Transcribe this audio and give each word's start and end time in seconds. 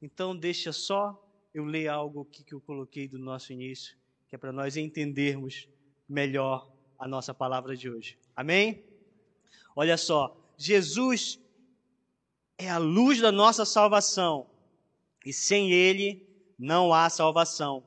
Então, 0.00 0.36
deixa 0.36 0.72
só 0.72 1.22
eu 1.54 1.64
ler 1.64 1.88
algo 1.88 2.22
aqui 2.22 2.44
que 2.44 2.54
eu 2.54 2.60
coloquei 2.60 3.08
do 3.08 3.18
nosso 3.18 3.52
início, 3.52 3.96
que 4.28 4.34
é 4.34 4.38
para 4.38 4.52
nós 4.52 4.76
entendermos 4.76 5.68
melhor 6.08 6.70
a 6.98 7.08
nossa 7.08 7.32
palavra 7.32 7.76
de 7.76 7.90
hoje. 7.90 8.18
Amém? 8.34 8.84
Olha 9.74 9.96
só, 9.96 10.36
Jesus 10.56 11.40
é 12.58 12.68
a 12.68 12.78
luz 12.78 13.20
da 13.20 13.30
nossa 13.30 13.64
salvação 13.64 14.48
e 15.24 15.32
sem 15.32 15.72
Ele 15.72 16.26
não 16.58 16.92
há 16.92 17.08
salvação. 17.10 17.82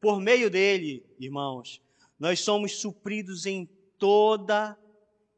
Por 0.00 0.20
meio 0.20 0.50
dele, 0.50 1.04
irmãos, 1.18 1.82
nós 2.18 2.40
somos 2.40 2.80
supridos 2.80 3.46
em 3.46 3.68
toda 3.98 4.78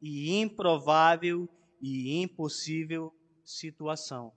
e 0.01 0.39
improvável 0.39 1.47
e 1.81 2.21
impossível 2.21 3.13
situação. 3.43 4.33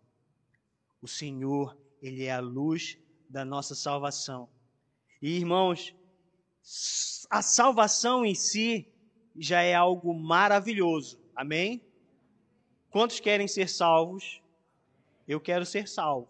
O 1.04 1.06
Senhor, 1.06 1.76
Ele 2.00 2.24
é 2.24 2.32
a 2.32 2.40
luz 2.40 2.96
da 3.28 3.44
nossa 3.44 3.74
salvação. 3.74 4.48
E, 5.20 5.36
irmãos, 5.36 5.94
a 7.28 7.42
salvação 7.42 8.24
em 8.24 8.34
si 8.34 8.90
já 9.36 9.60
é 9.60 9.74
algo 9.74 10.14
maravilhoso. 10.14 11.20
Amém? 11.36 11.84
Quantos 12.88 13.20
querem 13.20 13.46
ser 13.46 13.68
salvos? 13.68 14.40
Eu 15.28 15.38
quero 15.42 15.66
ser 15.66 15.86
salvo. 15.86 16.26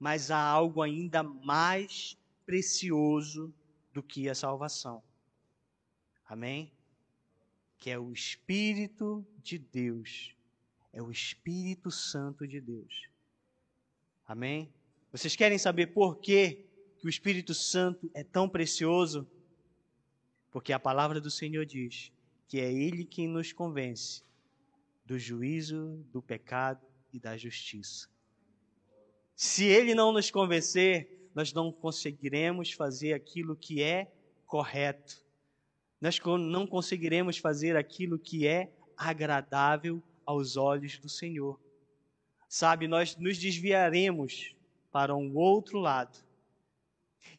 Mas 0.00 0.30
há 0.30 0.42
algo 0.42 0.80
ainda 0.80 1.22
mais 1.22 2.16
precioso 2.46 3.52
do 3.92 4.02
que 4.02 4.30
a 4.30 4.34
salvação. 4.34 5.02
Amém? 6.24 6.72
Que 7.76 7.90
é 7.90 7.98
o 7.98 8.14
Espírito 8.14 9.22
de 9.42 9.58
Deus. 9.58 10.34
É 10.90 11.02
o 11.02 11.10
Espírito 11.10 11.90
Santo 11.90 12.48
de 12.48 12.58
Deus. 12.58 13.11
Amém? 14.32 14.72
Vocês 15.12 15.36
querem 15.36 15.58
saber 15.58 15.88
por 15.88 16.16
que, 16.16 16.64
que 16.98 17.06
o 17.06 17.10
Espírito 17.10 17.52
Santo 17.52 18.10
é 18.14 18.24
tão 18.24 18.48
precioso? 18.48 19.28
Porque 20.50 20.72
a 20.72 20.80
palavra 20.80 21.20
do 21.20 21.30
Senhor 21.30 21.66
diz 21.66 22.10
que 22.48 22.58
é 22.58 22.72
Ele 22.72 23.04
quem 23.04 23.28
nos 23.28 23.52
convence 23.52 24.22
do 25.04 25.18
juízo, 25.18 26.02
do 26.10 26.22
pecado 26.22 26.80
e 27.12 27.20
da 27.20 27.36
justiça. 27.36 28.08
Se 29.36 29.66
Ele 29.66 29.94
não 29.94 30.12
nos 30.12 30.30
convencer, 30.30 31.28
nós 31.34 31.52
não 31.52 31.70
conseguiremos 31.70 32.72
fazer 32.72 33.12
aquilo 33.12 33.54
que 33.54 33.82
é 33.82 34.10
correto. 34.46 35.22
Nós 36.00 36.18
não 36.18 36.66
conseguiremos 36.66 37.36
fazer 37.36 37.76
aquilo 37.76 38.18
que 38.18 38.46
é 38.46 38.72
agradável 38.96 40.02
aos 40.24 40.56
olhos 40.56 40.98
do 40.98 41.10
Senhor. 41.10 41.60
Sabe, 42.54 42.86
nós 42.86 43.16
nos 43.16 43.38
desviaremos 43.38 44.54
para 44.92 45.16
um 45.16 45.34
outro 45.34 45.78
lado. 45.78 46.18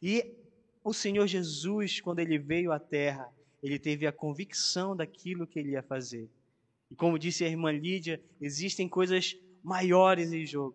E 0.02 0.34
o 0.82 0.92
Senhor 0.92 1.24
Jesus, 1.28 2.00
quando 2.00 2.18
ele 2.18 2.36
veio 2.36 2.72
à 2.72 2.80
terra, 2.80 3.32
ele 3.62 3.78
teve 3.78 4.08
a 4.08 4.12
convicção 4.12 4.96
daquilo 4.96 5.46
que 5.46 5.60
ele 5.60 5.70
ia 5.70 5.84
fazer. 5.84 6.28
E 6.90 6.96
como 6.96 7.16
disse 7.16 7.44
a 7.44 7.48
irmã 7.48 7.70
Lídia, 7.70 8.20
existem 8.40 8.88
coisas 8.88 9.36
maiores 9.62 10.32
em 10.32 10.44
jogo. 10.44 10.74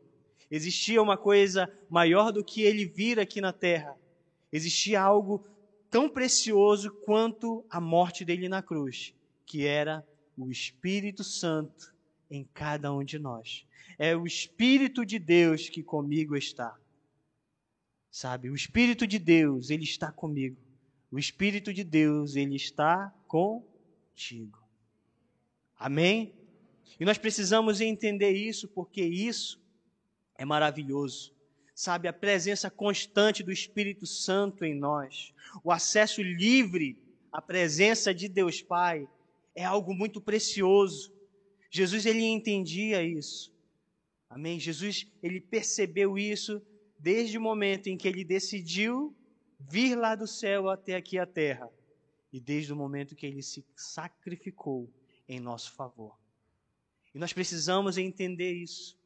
Existia 0.50 1.02
uma 1.02 1.17
coisa 1.17 1.70
maior 1.90 2.32
do 2.32 2.42
que 2.42 2.62
ele 2.62 2.86
vir 2.86 3.20
aqui 3.20 3.42
na 3.42 3.52
terra. 3.52 3.94
Existia 4.54 5.02
algo 5.02 5.45
tão 5.92 6.08
precioso 6.08 6.90
quanto 7.04 7.66
a 7.70 7.82
morte 7.82 8.23
dele 8.23 8.48
na 8.48 8.64
cruz, 8.64 9.14
que 9.45 9.66
era 9.67 10.02
o 10.38 10.50
Espírito 10.50 11.26
Santo 11.26 11.94
em 12.32 12.45
cada 12.54 12.94
um 12.94 13.04
de 13.04 13.20
nós. 13.20 13.67
É 14.00 14.16
o 14.16 14.25
Espírito 14.25 15.05
de 15.05 15.19
Deus 15.19 15.69
que 15.69 15.83
comigo 15.83 16.36
está. 16.36 16.75
Sabe, 18.09 18.50
o 18.50 18.55
Espírito 18.55 19.05
de 19.05 19.19
Deus, 19.19 19.69
ele 19.69 19.83
está 19.83 20.11
comigo. 20.11 20.58
O 21.11 21.19
Espírito 21.19 21.73
de 21.73 21.83
Deus, 21.83 22.36
ele 22.36 22.55
está 22.55 23.14
contigo. 23.27 24.58
Amém? 25.77 26.33
E 26.99 27.05
nós 27.05 27.17
precisamos 27.17 27.82
entender 27.82 28.32
isso, 28.32 28.67
porque 28.70 29.02
isso 29.02 29.61
é 30.36 30.45
maravilhoso. 30.45 31.33
Sabe, 31.76 32.08
a 32.08 32.14
presença 32.14 32.70
constante 32.70 33.43
do 33.43 33.52
Espírito 33.52 34.05
Santo 34.05 34.66
em 34.66 34.73
nós, 34.73 35.33
o 35.64 35.71
acesso 35.71 36.21
livre 36.21 36.98
à 37.31 37.42
presença 37.42 38.14
de 38.14 38.27
Deus 38.27 38.61
Pai, 38.61 39.08
é 39.55 39.64
algo 39.64 39.93
muito 39.93 40.20
precioso. 40.20 41.14
Jesus 41.70 42.05
ele 42.05 42.23
entendia 42.23 43.04
isso. 43.04 43.54
Amém? 44.30 44.60
Jesus 44.60 45.12
ele 45.23 45.42
percebeu 45.42 46.17
isso 46.17 46.62
desde 46.98 47.38
o 47.38 47.42
momento 47.42 47.88
em 47.88 47.98
que 47.98 48.08
ele 48.08 48.23
decidiu 48.23 49.16
vir 49.60 49.95
lá 49.95 50.16
do 50.16 50.28
céu 50.28 50.70
até 50.70 50.95
aqui 50.95 51.17
à 51.17 51.26
terra 51.26 51.70
e 52.32 52.40
desde 52.40 52.72
o 52.72 52.76
momento 52.76 53.16
que 53.16 53.26
ele 53.26 53.42
se 53.42 53.66
sacrificou 53.76 54.90
em 55.28 55.40
nosso 55.40 55.73
favor. 55.73 56.17
E 57.14 57.17
nós 57.17 57.34
precisamos 57.34 57.98
entender 57.98 58.54
isso 58.54 59.00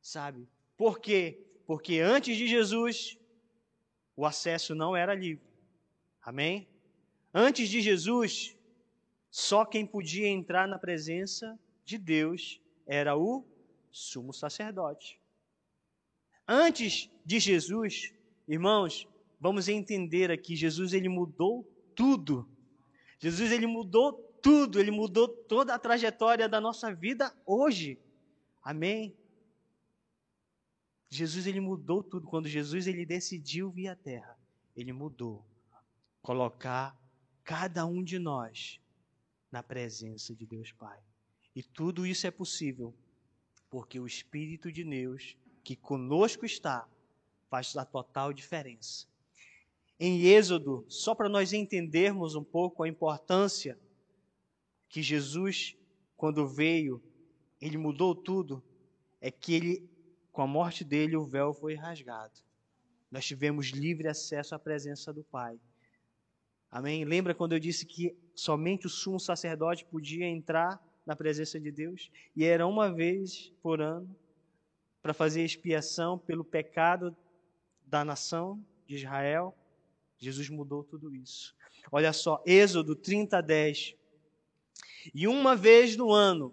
sabe? 0.00 0.48
Por 0.76 0.98
quê? 0.98 1.38
Porque 1.66 2.00
antes 2.00 2.36
de 2.36 2.46
Jesus, 2.46 3.18
o 4.16 4.24
acesso 4.24 4.74
não 4.74 4.96
era 4.96 5.14
livre. 5.14 5.44
Amém? 6.22 6.68
Antes 7.32 7.68
de 7.68 7.80
Jesus, 7.80 8.56
só 9.30 9.64
quem 9.64 9.86
podia 9.86 10.26
entrar 10.26 10.66
na 10.66 10.78
presença 10.78 11.58
de 11.84 11.96
Deus 11.96 12.60
era 12.86 13.16
o 13.16 13.44
sumo 13.90 14.32
sacerdote. 14.32 15.20
Antes 16.46 17.10
de 17.24 17.38
Jesus, 17.38 18.12
irmãos, 18.46 19.06
vamos 19.40 19.68
entender 19.68 20.30
aqui, 20.30 20.56
Jesus 20.56 20.92
ele 20.92 21.08
mudou 21.08 21.64
tudo. 21.94 22.48
Jesus 23.18 23.52
ele 23.52 23.66
mudou 23.66 24.12
tudo, 24.42 24.80
ele 24.80 24.90
mudou 24.90 25.28
toda 25.28 25.74
a 25.74 25.78
trajetória 25.78 26.48
da 26.48 26.60
nossa 26.60 26.92
vida 26.94 27.34
hoje. 27.46 27.98
Amém? 28.62 29.14
Jesus 31.10 31.46
ele 31.46 31.60
mudou 31.60 32.02
tudo. 32.02 32.26
Quando 32.26 32.48
Jesus 32.48 32.86
ele 32.86 33.04
decidiu 33.04 33.70
vir 33.70 33.88
à 33.88 33.96
terra, 33.96 34.38
ele 34.76 34.92
mudou. 34.92 35.44
Colocar 36.22 36.96
cada 37.42 37.84
um 37.84 38.02
de 38.02 38.18
nós 38.18 38.80
na 39.50 39.62
presença 39.62 40.34
de 40.34 40.46
Deus 40.46 40.72
Pai. 40.72 41.00
E 41.54 41.62
tudo 41.62 42.06
isso 42.06 42.26
é 42.26 42.30
possível 42.30 42.94
porque 43.70 43.98
o 43.98 44.06
Espírito 44.06 44.70
de 44.70 44.84
Deus 44.84 45.36
que 45.64 45.76
conosco 45.76 46.44
está 46.44 46.88
faz 47.48 47.76
a 47.76 47.84
total 47.84 48.32
diferença. 48.32 49.06
Em 49.98 50.22
Êxodo, 50.26 50.84
só 50.88 51.14
para 51.14 51.28
nós 51.28 51.52
entendermos 51.52 52.34
um 52.34 52.44
pouco 52.44 52.82
a 52.82 52.88
importância 52.88 53.78
que 54.88 55.02
Jesus, 55.02 55.76
quando 56.16 56.46
veio, 56.46 57.02
ele 57.60 57.78
mudou 57.78 58.14
tudo, 58.14 58.62
é 59.20 59.30
que 59.30 59.52
ele 59.52 59.90
com 60.32 60.42
a 60.42 60.46
morte 60.46 60.84
dele, 60.84 61.16
o 61.16 61.26
véu 61.26 61.52
foi 61.52 61.74
rasgado. 61.74 62.40
Nós 63.10 63.26
tivemos 63.26 63.68
livre 63.68 64.08
acesso 64.08 64.54
à 64.54 64.58
presença 64.58 65.12
do 65.12 65.24
Pai. 65.24 65.60
Amém? 66.70 67.04
Lembra 67.04 67.34
quando 67.34 67.52
eu 67.52 67.58
disse 67.58 67.84
que 67.84 68.16
somente 68.34 68.86
o 68.86 68.90
sumo 68.90 69.18
sacerdote 69.18 69.84
podia 69.84 70.26
entrar 70.26 70.80
na 71.04 71.16
presença 71.16 71.58
de 71.58 71.70
Deus? 71.70 72.10
E 72.34 72.44
era 72.44 72.66
uma 72.66 72.92
vez 72.92 73.52
por 73.62 73.80
ano 73.80 74.14
para 75.02 75.14
fazer 75.14 75.44
expiação 75.44 76.18
pelo 76.18 76.44
pecado 76.44 77.16
da 77.86 78.04
nação 78.04 78.64
de 78.86 78.96
Israel. 78.96 79.56
Jesus 80.18 80.48
mudou 80.50 80.84
tudo 80.84 81.14
isso. 81.14 81.54
Olha 81.90 82.12
só, 82.12 82.42
Êxodo 82.46 82.94
30, 82.94 83.40
10. 83.40 83.94
E 85.14 85.26
uma 85.26 85.56
vez 85.56 85.96
no 85.96 86.12
ano, 86.12 86.52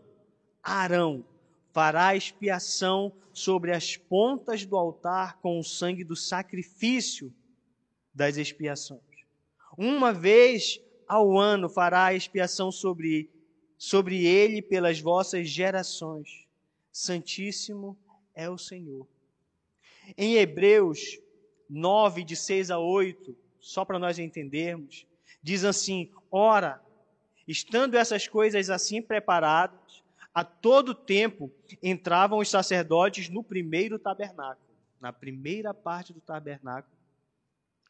Arão 0.63 1.25
fará 1.71 2.15
expiação 2.15 3.13
sobre 3.33 3.71
as 3.71 3.95
pontas 3.95 4.65
do 4.65 4.75
altar 4.75 5.37
com 5.39 5.59
o 5.59 5.63
sangue 5.63 6.03
do 6.03 6.15
sacrifício 6.15 7.31
das 8.13 8.37
expiações. 8.37 9.01
Uma 9.77 10.11
vez 10.11 10.81
ao 11.07 11.37
ano 11.37 11.69
fará 11.69 12.13
expiação 12.13 12.71
sobre, 12.71 13.29
sobre 13.77 14.25
ele 14.25 14.61
pelas 14.61 14.99
vossas 14.99 15.49
gerações. 15.49 16.45
Santíssimo 16.91 17.97
é 18.33 18.49
o 18.49 18.57
Senhor. 18.57 19.07
Em 20.17 20.35
Hebreus 20.35 21.19
9, 21.69 22.23
de 22.23 22.35
6 22.35 22.71
a 22.71 22.79
8, 22.79 23.35
só 23.59 23.83
para 23.83 23.99
nós 23.99 24.17
entendermos, 24.17 25.05
diz 25.43 25.63
assim: 25.63 26.11
Ora, 26.31 26.81
estando 27.47 27.95
essas 27.95 28.27
coisas 28.27 28.69
assim 28.69 29.01
preparadas, 29.01 30.03
a 30.33 30.43
todo 30.43 30.93
tempo 30.93 31.51
entravam 31.81 32.39
os 32.39 32.49
sacerdotes 32.49 33.29
no 33.29 33.43
primeiro 33.43 33.97
tabernáculo. 33.97 34.67
Na 35.01 35.11
primeira 35.11 35.73
parte 35.73 36.13
do 36.13 36.21
tabernáculo, 36.21 36.95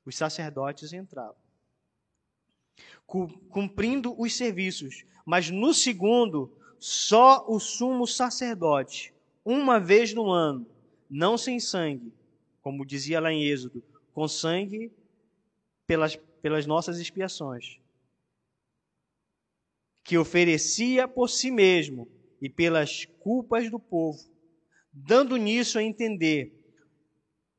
os 0.06 0.16
sacerdotes 0.16 0.94
entravam, 0.94 1.36
cumprindo 3.06 4.20
os 4.20 4.36
serviços. 4.36 5.06
Mas 5.26 5.50
no 5.50 5.74
segundo, 5.74 6.52
só 6.80 7.46
o 7.48 7.60
sumo 7.60 8.06
sacerdote, 8.08 9.14
uma 9.44 9.80
vez 9.80 10.14
no 10.14 10.30
ano, 10.30 10.66
não 11.10 11.38
sem 11.38 11.60
sangue, 11.60 12.14
como 12.62 12.86
dizia 12.86 13.20
lá 13.20 13.32
em 13.32 13.44
Êxodo, 13.44 13.84
com 14.14 14.28
sangue 14.28 14.92
pelas, 15.86 16.16
pelas 16.42 16.66
nossas 16.66 17.00
expiações, 17.00 17.80
que 20.04 20.18
oferecia 20.18 21.08
por 21.08 21.30
si 21.30 21.52
mesmo 21.52 22.08
e 22.42 22.50
pelas 22.50 23.06
culpas 23.20 23.70
do 23.70 23.80
povo, 23.80 24.20
dando 24.92 25.38
nisso 25.38 25.78
a 25.78 25.84
entender 25.84 26.57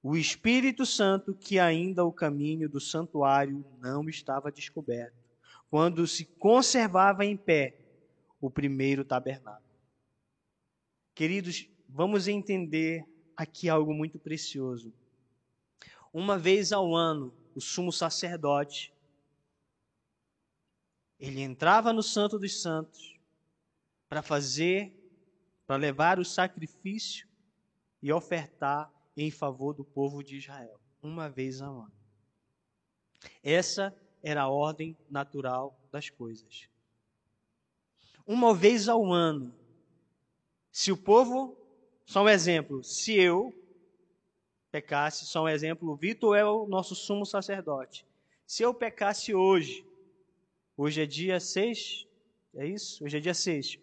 o 0.02 0.16
Espírito 0.16 0.86
Santo 0.86 1.34
que 1.34 1.58
ainda 1.58 2.04
o 2.04 2.12
caminho 2.12 2.68
do 2.68 2.80
santuário 2.80 3.64
não 3.80 4.08
estava 4.08 4.52
descoberto, 4.52 5.16
quando 5.70 6.06
se 6.06 6.24
conservava 6.24 7.24
em 7.24 7.36
pé 7.36 7.78
o 8.40 8.50
primeiro 8.50 9.04
tabernáculo. 9.04 9.68
Queridos, 11.14 11.68
vamos 11.88 12.28
entender 12.28 13.04
aqui 13.36 13.68
algo 13.68 13.92
muito 13.92 14.18
precioso. 14.18 14.92
Uma 16.12 16.38
vez 16.38 16.72
ao 16.72 16.94
ano, 16.94 17.34
o 17.54 17.60
sumo 17.60 17.92
sacerdote 17.92 18.94
ele 21.18 21.40
entrava 21.40 21.92
no 21.92 22.02
Santo 22.02 22.38
dos 22.38 22.62
Santos 22.62 23.18
para 24.08 24.22
fazer, 24.22 24.94
para 25.66 25.76
levar 25.76 26.20
o 26.20 26.24
sacrifício 26.24 27.28
e 28.00 28.12
ofertar 28.12 28.90
em 29.22 29.30
favor 29.30 29.74
do 29.74 29.84
povo 29.84 30.22
de 30.22 30.36
Israel, 30.36 30.78
uma 31.02 31.28
vez 31.28 31.60
ao 31.60 31.80
ano. 31.80 31.92
Essa 33.42 33.94
era 34.22 34.42
a 34.42 34.48
ordem 34.48 34.96
natural 35.10 35.76
das 35.90 36.08
coisas. 36.08 36.68
Uma 38.24 38.54
vez 38.54 38.88
ao 38.88 39.12
ano, 39.12 39.52
se 40.70 40.92
o 40.92 40.96
povo, 40.96 41.56
só 42.06 42.22
um 42.22 42.28
exemplo, 42.28 42.84
se 42.84 43.14
eu 43.14 43.52
pecasse, 44.70 45.26
só 45.26 45.44
um 45.44 45.48
exemplo, 45.48 45.90
o 45.90 45.96
Vitor 45.96 46.36
é 46.36 46.44
o 46.44 46.68
nosso 46.68 46.94
sumo 46.94 47.26
sacerdote. 47.26 48.06
Se 48.46 48.62
eu 48.62 48.72
pecasse 48.72 49.34
hoje, 49.34 49.84
hoje 50.76 51.02
é 51.02 51.06
dia 51.06 51.40
6, 51.40 52.06
é 52.54 52.66
isso? 52.66 53.04
Hoje 53.04 53.16
é 53.16 53.20
dia 53.20 53.34
6. 53.34 53.78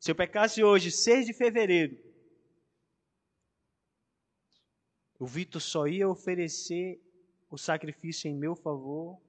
Se 0.00 0.10
eu 0.10 0.14
pecasse 0.14 0.62
hoje, 0.62 0.90
6 0.90 1.26
de 1.26 1.34
fevereiro, 1.34 2.07
o 5.18 5.26
Vitor 5.26 5.60
só 5.60 5.86
ia 5.86 6.08
oferecer 6.08 7.00
o 7.50 7.58
sacrifício 7.58 8.28
em 8.28 8.34
meu 8.34 8.54
favor 8.54 9.20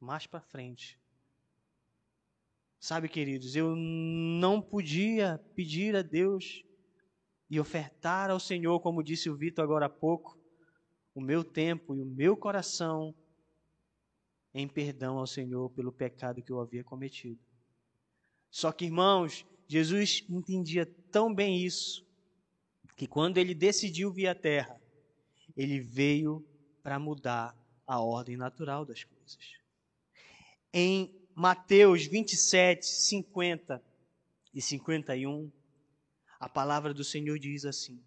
mais 0.00 0.26
para 0.26 0.40
frente. 0.40 0.98
Sabe, 2.80 3.08
queridos, 3.08 3.56
eu 3.56 3.74
não 3.74 4.62
podia 4.62 5.38
pedir 5.54 5.96
a 5.96 6.02
Deus 6.02 6.64
e 7.50 7.58
ofertar 7.58 8.30
ao 8.30 8.38
Senhor, 8.38 8.78
como 8.80 9.02
disse 9.02 9.28
o 9.28 9.36
Vitor 9.36 9.64
agora 9.64 9.86
há 9.86 9.90
pouco, 9.90 10.38
o 11.14 11.20
meu 11.20 11.42
tempo 11.42 11.96
e 11.96 12.00
o 12.00 12.06
meu 12.06 12.36
coração 12.36 13.14
em 14.54 14.68
perdão 14.68 15.18
ao 15.18 15.26
Senhor 15.26 15.68
pelo 15.70 15.92
pecado 15.92 16.42
que 16.42 16.52
eu 16.52 16.60
havia 16.60 16.84
cometido. 16.84 17.40
Só 18.50 18.70
que, 18.70 18.84
irmãos, 18.84 19.44
Jesus 19.66 20.24
entendia 20.28 20.86
tão 21.10 21.34
bem 21.34 21.62
isso, 21.64 22.06
que 22.98 23.06
quando 23.06 23.38
ele 23.38 23.54
decidiu 23.54 24.10
vir 24.10 24.26
à 24.26 24.34
terra, 24.34 24.76
ele 25.56 25.78
veio 25.78 26.44
para 26.82 26.98
mudar 26.98 27.56
a 27.86 28.00
ordem 28.00 28.36
natural 28.36 28.84
das 28.84 29.04
coisas. 29.04 29.52
Em 30.74 31.14
Mateus 31.32 32.06
27, 32.06 32.84
50 32.84 33.80
e 34.52 34.60
51, 34.60 35.48
a 36.40 36.48
palavra 36.48 36.92
do 36.92 37.04
Senhor 37.04 37.38
diz 37.38 37.64
assim: 37.64 38.02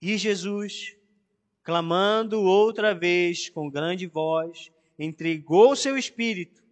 E 0.00 0.16
Jesus, 0.16 0.96
clamando 1.64 2.40
outra 2.42 2.94
vez 2.94 3.48
com 3.48 3.68
grande 3.68 4.06
voz, 4.06 4.70
entregou 4.96 5.74
seu 5.74 5.98
espírito, 5.98 6.62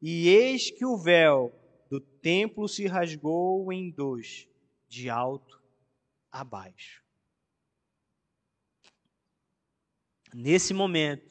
e 0.00 0.28
eis 0.28 0.70
que 0.70 0.86
o 0.86 0.96
véu 0.96 1.52
do 1.90 1.98
templo 1.98 2.68
se 2.68 2.86
rasgou 2.86 3.72
em 3.72 3.90
dois, 3.90 4.46
de 4.88 5.10
alto 5.10 5.59
a 6.30 6.44
baixo. 6.44 7.02
Nesse 10.32 10.72
momento, 10.72 11.28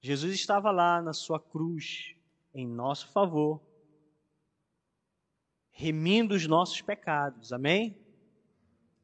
Jesus 0.00 0.34
estava 0.34 0.70
lá 0.70 1.02
na 1.02 1.12
sua 1.12 1.38
cruz, 1.38 2.14
em 2.54 2.66
nosso 2.66 3.08
favor, 3.12 3.60
remindo 5.70 6.34
os 6.34 6.46
nossos 6.46 6.80
pecados. 6.80 7.52
Amém? 7.52 7.98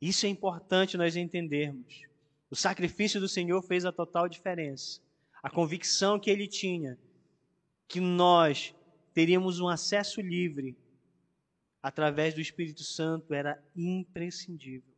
Isso 0.01 0.25
é 0.25 0.29
importante 0.29 0.97
nós 0.97 1.17
entendermos. 1.17 2.03
O 2.51 2.57
sacrifício 2.57 3.21
do 3.21 3.29
Senhor 3.29 3.63
fez 3.63 3.85
a 3.85 3.93
total 3.93 4.29
diferença. 4.29 5.01
A 5.43 5.51
convicção 5.51 6.19
que 6.19 6.31
ele 6.31 6.49
tinha 6.49 6.99
que 7.87 8.01
nós 8.01 8.75
teríamos 9.13 9.61
um 9.61 9.69
acesso 9.69 10.21
livre 10.21 10.77
através 11.83 12.35
do 12.35 12.41
Espírito 12.41 12.85
Santo 12.85 13.35
era 13.35 13.63
imprescindível. 13.75 14.95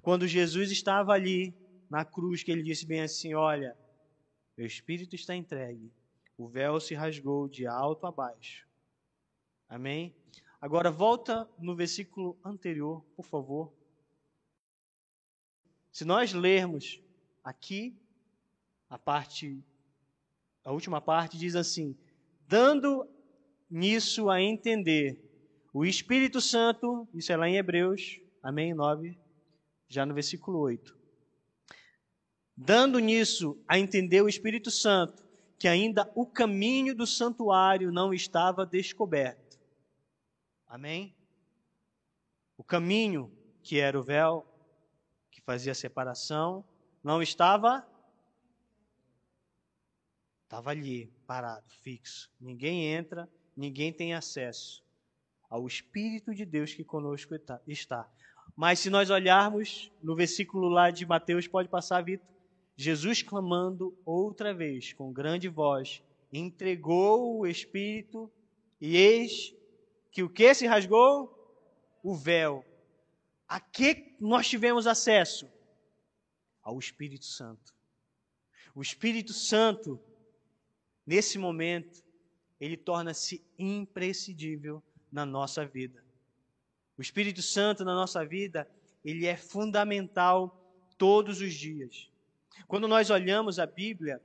Quando 0.00 0.26
Jesus 0.26 0.70
estava 0.70 1.12
ali 1.12 1.54
na 1.90 2.04
cruz, 2.04 2.42
que 2.42 2.50
ele 2.50 2.62
disse 2.62 2.86
bem 2.86 3.02
assim: 3.02 3.34
Olha, 3.34 3.76
meu 4.56 4.66
espírito 4.66 5.14
está 5.14 5.34
entregue, 5.34 5.92
o 6.38 6.48
véu 6.48 6.80
se 6.80 6.94
rasgou 6.94 7.48
de 7.48 7.66
alto 7.66 8.06
a 8.06 8.12
baixo. 8.12 8.66
Amém? 9.68 10.14
Agora 10.60 10.90
volta 10.90 11.48
no 11.58 11.74
versículo 11.74 12.38
anterior, 12.44 13.04
por 13.16 13.24
favor. 13.24 13.72
Se 15.90 16.04
nós 16.04 16.32
lermos 16.32 17.02
aqui 17.44 17.94
a 18.88 18.98
parte 18.98 19.62
a 20.64 20.70
última 20.70 21.00
parte 21.00 21.36
diz 21.36 21.56
assim: 21.56 21.96
dando 22.46 23.08
nisso 23.68 24.30
a 24.30 24.40
entender 24.40 25.31
o 25.72 25.86
Espírito 25.86 26.38
Santo, 26.38 27.08
isso 27.14 27.32
é 27.32 27.36
lá 27.36 27.48
em 27.48 27.56
Hebreus, 27.56 28.20
amém, 28.42 28.74
9, 28.74 29.18
já 29.88 30.04
no 30.04 30.12
versículo 30.12 30.58
8. 30.58 30.94
Dando 32.54 32.98
nisso 32.98 33.58
a 33.66 33.78
entender 33.78 34.20
o 34.20 34.28
Espírito 34.28 34.70
Santo 34.70 35.24
que 35.58 35.66
ainda 35.66 36.12
o 36.14 36.26
caminho 36.26 36.94
do 36.94 37.06
santuário 37.06 37.90
não 37.90 38.12
estava 38.12 38.66
descoberto. 38.66 39.58
Amém? 40.66 41.16
O 42.58 42.62
caminho, 42.62 43.32
que 43.62 43.78
era 43.78 43.98
o 43.98 44.02
véu, 44.02 44.46
que 45.30 45.40
fazia 45.40 45.72
a 45.72 45.74
separação, 45.74 46.62
não 47.02 47.22
estava. 47.22 47.86
Estava 50.44 50.70
ali, 50.70 51.06
parado, 51.26 51.70
fixo. 51.82 52.30
Ninguém 52.38 52.88
entra, 52.88 53.26
ninguém 53.56 53.90
tem 53.90 54.12
acesso 54.12 54.82
ao 55.52 55.66
Espírito 55.66 56.34
de 56.34 56.46
Deus 56.46 56.72
que 56.72 56.82
conosco 56.82 57.34
está. 57.66 58.10
Mas 58.56 58.78
se 58.78 58.88
nós 58.88 59.10
olharmos 59.10 59.92
no 60.02 60.16
versículo 60.16 60.66
lá 60.66 60.90
de 60.90 61.04
Mateus, 61.04 61.46
pode 61.46 61.68
passar, 61.68 62.02
Vitor 62.02 62.26
Jesus 62.74 63.22
clamando 63.22 63.94
outra 64.02 64.54
vez 64.54 64.94
com 64.94 65.12
grande 65.12 65.50
voz, 65.50 66.02
entregou 66.32 67.38
o 67.38 67.46
Espírito 67.46 68.32
e 68.80 68.96
eis 68.96 69.54
que 70.10 70.22
o 70.22 70.30
que 70.30 70.54
se 70.54 70.66
rasgou? 70.66 71.38
O 72.02 72.16
véu. 72.16 72.64
A 73.46 73.60
que 73.60 74.16
nós 74.18 74.48
tivemos 74.48 74.86
acesso? 74.86 75.46
Ao 76.62 76.78
Espírito 76.78 77.26
Santo. 77.26 77.74
O 78.74 78.80
Espírito 78.80 79.34
Santo, 79.34 80.00
nesse 81.06 81.36
momento, 81.36 82.02
ele 82.58 82.78
torna-se 82.78 83.44
imprescindível 83.58 84.82
na 85.12 85.26
nossa 85.26 85.66
vida. 85.66 86.02
O 86.96 87.02
Espírito 87.02 87.42
Santo 87.42 87.84
na 87.84 87.94
nossa 87.94 88.24
vida, 88.24 88.68
ele 89.04 89.26
é 89.26 89.36
fundamental 89.36 90.58
todos 90.96 91.40
os 91.40 91.52
dias. 91.52 92.10
Quando 92.66 92.88
nós 92.88 93.10
olhamos 93.10 93.58
a 93.58 93.66
Bíblia, 93.66 94.20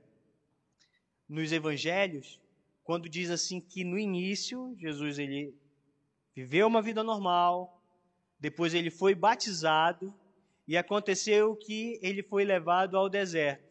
nos 1.28 1.52
evangelhos, 1.52 2.40
quando 2.82 3.08
diz 3.08 3.30
assim 3.30 3.60
que 3.60 3.84
no 3.84 3.98
início 3.98 4.74
Jesus 4.78 5.18
ele 5.18 5.54
viveu 6.34 6.66
uma 6.66 6.80
vida 6.80 7.02
normal, 7.02 7.82
depois 8.40 8.72
ele 8.72 8.90
foi 8.90 9.14
batizado 9.14 10.14
e 10.66 10.76
aconteceu 10.76 11.54
que 11.56 11.98
ele 12.00 12.22
foi 12.22 12.44
levado 12.44 12.96
ao 12.96 13.08
deserto. 13.08 13.68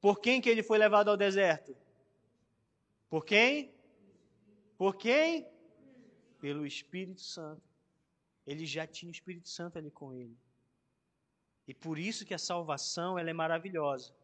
Por 0.00 0.20
quem 0.20 0.40
que 0.40 0.48
ele 0.48 0.62
foi 0.62 0.78
levado 0.78 1.10
ao 1.10 1.16
deserto? 1.16 1.74
Por 3.08 3.24
quem? 3.24 3.72
Por 4.76 4.96
quem? 4.96 5.46
Pelo 6.46 6.64
Espírito 6.64 7.22
Santo. 7.22 7.68
Ele 8.46 8.64
já 8.64 8.86
tinha 8.86 9.10
o 9.10 9.12
Espírito 9.12 9.48
Santo 9.48 9.78
ali 9.78 9.90
com 9.90 10.14
ele. 10.14 10.38
E 11.66 11.74
por 11.74 11.98
isso 11.98 12.24
que 12.24 12.32
a 12.32 12.38
salvação 12.38 13.18
ela 13.18 13.28
é 13.28 13.32
maravilhosa. 13.32 14.14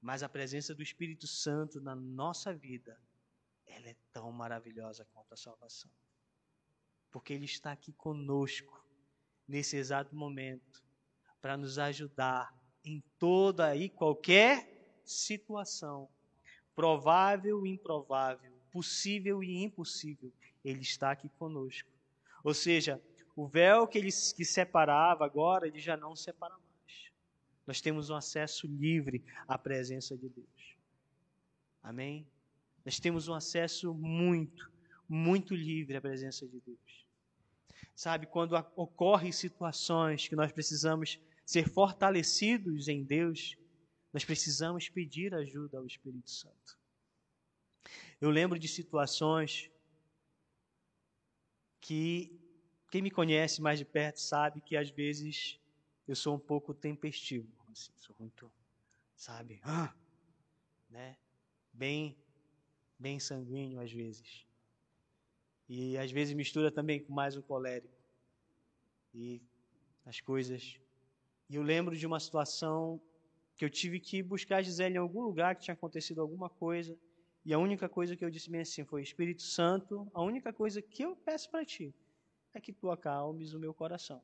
Mas 0.00 0.22
a 0.22 0.28
presença 0.30 0.74
do 0.74 0.82
Espírito 0.82 1.26
Santo 1.26 1.82
na 1.82 1.94
nossa 1.94 2.54
vida, 2.54 2.98
ela 3.66 3.90
é 3.90 3.96
tão 4.10 4.32
maravilhosa 4.32 5.04
quanto 5.12 5.34
a 5.34 5.36
salvação. 5.36 5.90
Porque 7.10 7.34
ele 7.34 7.44
está 7.44 7.72
aqui 7.72 7.92
conosco, 7.92 8.82
nesse 9.46 9.76
exato 9.76 10.16
momento 10.16 10.82
para 11.42 11.58
nos 11.58 11.78
ajudar 11.78 12.58
em 12.82 13.04
toda 13.18 13.76
e 13.76 13.90
qualquer 13.90 14.66
situação, 15.04 16.08
provável 16.74 17.66
e 17.66 17.74
improvável, 17.74 18.50
possível 18.70 19.42
e 19.42 19.62
impossível, 19.62 20.32
Ele 20.64 20.80
está 20.80 21.10
aqui 21.10 21.28
conosco. 21.30 21.90
Ou 22.42 22.54
seja, 22.54 23.02
o 23.34 23.46
véu 23.46 23.86
que 23.86 23.98
ele 23.98 24.10
que 24.10 24.44
separava 24.44 25.24
agora, 25.24 25.66
ele 25.66 25.78
já 25.78 25.96
não 25.96 26.16
separa 26.16 26.54
mais. 26.54 27.12
Nós 27.66 27.80
temos 27.80 28.10
um 28.10 28.16
acesso 28.16 28.66
livre 28.66 29.24
à 29.46 29.58
presença 29.58 30.16
de 30.16 30.28
Deus. 30.28 30.76
Amém? 31.82 32.26
Nós 32.84 32.98
temos 32.98 33.28
um 33.28 33.34
acesso 33.34 33.94
muito, 33.94 34.70
muito 35.08 35.54
livre 35.54 35.96
à 35.96 36.00
presença 36.00 36.46
de 36.46 36.60
Deus. 36.60 37.06
Sabe, 37.94 38.26
quando 38.26 38.54
ocorrem 38.74 39.32
situações 39.32 40.26
que 40.26 40.36
nós 40.36 40.52
precisamos 40.52 41.20
ser 41.44 41.68
fortalecidos 41.68 42.88
em 42.88 43.02
Deus, 43.02 43.56
nós 44.12 44.24
precisamos 44.24 44.88
pedir 44.88 45.34
ajuda 45.34 45.78
ao 45.78 45.86
Espírito 45.86 46.30
Santo. 46.30 46.78
Eu 48.20 48.30
lembro 48.30 48.58
de 48.58 48.68
situações 48.68 49.70
que 51.80 52.38
quem 52.90 53.02
me 53.02 53.10
conhece 53.10 53.60
mais 53.60 53.78
de 53.78 53.84
perto 53.84 54.20
sabe 54.20 54.60
que 54.60 54.76
às 54.76 54.90
vezes 54.90 55.60
eu 56.06 56.16
sou 56.16 56.36
um 56.36 56.38
pouco 56.38 56.72
tempestivo, 56.72 57.48
assim, 57.70 57.92
sou 57.96 58.14
muito, 58.18 58.50
sabe, 59.14 59.60
ah, 59.62 59.94
né? 60.88 61.16
Bem, 61.72 62.16
bem 62.98 63.20
sanguíneo 63.20 63.80
às 63.80 63.92
vezes. 63.92 64.46
E 65.68 65.98
às 65.98 66.10
vezes 66.10 66.34
mistura 66.34 66.72
também 66.72 66.98
com 67.02 67.12
mais 67.12 67.36
um 67.36 67.42
colérico. 67.42 67.94
E 69.14 69.42
as 70.06 70.20
coisas. 70.20 70.80
E 71.50 71.56
eu 71.56 71.62
lembro 71.62 71.94
de 71.94 72.06
uma 72.06 72.18
situação 72.18 73.00
que 73.56 73.64
eu 73.64 73.70
tive 73.70 74.00
que 74.00 74.22
buscar 74.22 74.58
a 74.58 74.62
Gisele 74.62 74.94
em 74.94 74.98
algum 74.98 75.20
lugar 75.20 75.54
que 75.54 75.62
tinha 75.62 75.74
acontecido 75.74 76.20
alguma 76.22 76.48
coisa. 76.48 76.98
E 77.48 77.54
a 77.54 77.58
única 77.58 77.88
coisa 77.88 78.14
que 78.14 78.22
eu 78.22 78.28
disse 78.28 78.50
bem 78.50 78.60
assim 78.60 78.84
foi: 78.84 79.00
Espírito 79.00 79.40
Santo, 79.40 80.06
a 80.12 80.20
única 80.20 80.52
coisa 80.52 80.82
que 80.82 81.02
eu 81.02 81.16
peço 81.16 81.50
para 81.50 81.64
ti 81.64 81.94
é 82.52 82.60
que 82.60 82.74
tu 82.74 82.90
acalmes 82.90 83.54
o 83.54 83.58
meu 83.58 83.72
coração. 83.72 84.20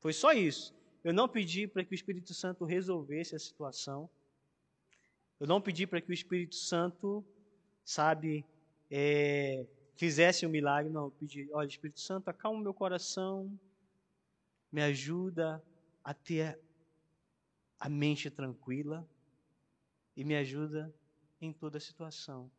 Foi 0.00 0.12
só 0.12 0.32
isso. 0.32 0.74
Eu 1.04 1.14
não 1.14 1.28
pedi 1.28 1.68
para 1.68 1.84
que 1.84 1.92
o 1.92 1.94
Espírito 1.94 2.34
Santo 2.34 2.64
resolvesse 2.64 3.36
a 3.36 3.38
situação. 3.38 4.10
Eu 5.38 5.46
não 5.46 5.60
pedi 5.60 5.86
para 5.86 6.00
que 6.00 6.10
o 6.10 6.12
Espírito 6.12 6.56
Santo, 6.56 7.24
sabe, 7.84 8.44
é, 8.90 9.64
fizesse 9.94 10.44
um 10.44 10.50
milagre. 10.50 10.92
Não, 10.92 11.04
eu 11.04 11.10
pedi, 11.12 11.48
olha, 11.52 11.68
Espírito 11.68 12.00
Santo, 12.00 12.26
acalma 12.26 12.58
o 12.58 12.62
meu 12.62 12.74
coração, 12.74 13.56
me 14.72 14.82
ajuda 14.82 15.62
a 16.02 16.12
ter 16.12 16.58
a 17.78 17.88
mente 17.88 18.28
tranquila 18.28 19.08
e 20.16 20.24
me 20.24 20.34
ajuda 20.34 20.92
em 21.40 21.52
toda 21.52 21.80
situação. 21.80 22.50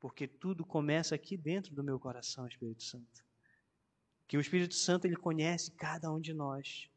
Porque 0.00 0.26
tudo 0.26 0.64
começa 0.64 1.14
aqui 1.14 1.36
dentro 1.36 1.74
do 1.74 1.82
meu 1.82 1.98
coração, 1.98 2.46
Espírito 2.46 2.82
Santo. 2.82 3.24
Que 4.26 4.36
o 4.36 4.40
Espírito 4.40 4.74
Santo 4.74 5.06
ele 5.06 5.16
conhece 5.16 5.70
cada 5.72 6.10
um 6.12 6.20
de 6.20 6.34
nós. 6.34 6.90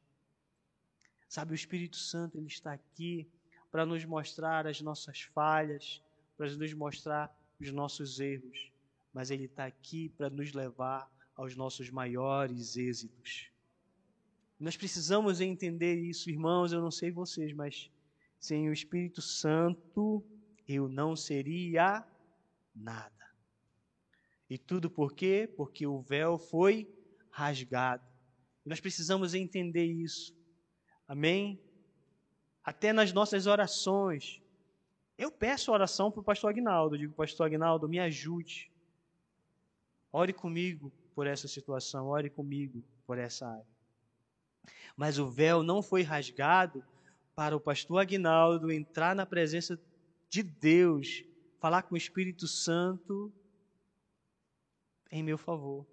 Sabe, 1.29 1.51
o 1.51 1.55
Espírito 1.55 1.97
Santo 1.97 2.37
ele 2.37 2.47
está 2.47 2.73
aqui 2.73 3.29
para 3.71 3.85
nos 3.85 4.03
mostrar 4.05 4.65
as 4.65 4.81
nossas 4.81 5.21
falhas, 5.21 6.01
para 6.37 6.49
nos 6.55 6.73
mostrar 6.73 7.33
os 7.59 7.71
nossos 7.71 8.19
erros, 8.19 8.71
mas 9.13 9.31
ele 9.31 9.45
está 9.45 9.65
aqui 9.65 10.09
para 10.09 10.29
nos 10.29 10.53
levar 10.53 11.11
aos 11.35 11.55
nossos 11.55 11.89
maiores 11.89 12.77
êxitos. 12.77 13.51
Nós 14.59 14.75
precisamos 14.75 15.39
entender 15.39 15.95
isso, 15.95 16.29
irmãos. 16.29 16.71
Eu 16.71 16.81
não 16.81 16.91
sei 16.91 17.11
vocês, 17.11 17.53
mas 17.53 17.91
sem 18.39 18.69
o 18.69 18.73
Espírito 18.73 19.21
Santo 19.21 20.23
eu 20.67 20.89
não 20.89 21.15
seria 21.15 22.05
nada. 22.75 23.13
E 24.49 24.57
tudo 24.57 24.89
por 24.89 25.13
quê? 25.13 25.51
Porque 25.55 25.85
o 25.85 26.01
véu 26.01 26.37
foi 26.37 26.87
rasgado. 27.29 28.05
Nós 28.65 28.79
precisamos 28.79 29.33
entender 29.33 29.85
isso. 29.85 30.35
Amém? 31.07 31.61
Até 32.63 32.91
nas 32.91 33.13
nossas 33.13 33.47
orações. 33.47 34.41
Eu 35.17 35.31
peço 35.31 35.71
oração 35.71 36.11
para 36.11 36.21
o 36.21 36.23
pastor 36.23 36.49
Agnaldo. 36.49 36.95
Eu 36.95 36.99
digo, 36.99 37.13
pastor 37.13 37.45
Agnaldo, 37.45 37.87
me 37.87 37.99
ajude. 37.99 38.71
Ore 40.11 40.33
comigo 40.33 40.91
por 41.15 41.27
essa 41.27 41.47
situação. 41.47 42.07
Ore 42.07 42.29
comigo 42.29 42.83
por 43.05 43.17
essa 43.17 43.47
área. 43.47 43.77
Mas 44.95 45.17
o 45.17 45.29
véu 45.29 45.63
não 45.63 45.81
foi 45.81 46.01
rasgado 46.01 46.83
para 47.35 47.55
o 47.55 47.59
pastor 47.59 48.01
Agnaldo 48.01 48.71
entrar 48.71 49.15
na 49.15 49.25
presença 49.25 49.79
de 50.29 50.43
Deus, 50.43 51.23
falar 51.59 51.83
com 51.83 51.95
o 51.95 51.97
Espírito 51.97 52.47
Santo 52.47 53.31
em 55.11 55.23
meu 55.23 55.37
favor. 55.37 55.85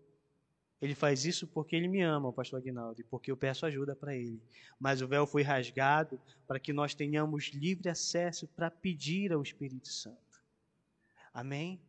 Ele 0.81 0.95
faz 0.95 1.25
isso 1.25 1.47
porque 1.47 1.75
ele 1.75 1.88
me 1.88 2.03
ama, 2.03 2.29
o 2.29 2.33
pastor 2.33 2.59
Aguinaldo, 2.59 3.00
e 3.00 3.05
porque 3.05 3.31
eu 3.31 3.37
peço 3.37 3.64
ajuda 3.64 3.97
para 3.97 4.14
ele. 4.14 4.43
Mas 4.79 5.00
o 5.00 5.09
véu 5.09 5.26
foi 5.26 5.43
rasgado 5.43 6.21
para 6.47 6.61
que 6.61 6.73
nós 6.73 6.95
tenhamos 6.95 7.47
livre 7.55 7.88
acesso 7.88 8.47
para 8.49 8.71
pedir 8.71 9.33
ao 9.33 9.41
Espírito 9.41 9.88
Santo. 9.88 10.43
Amém? 11.33 11.81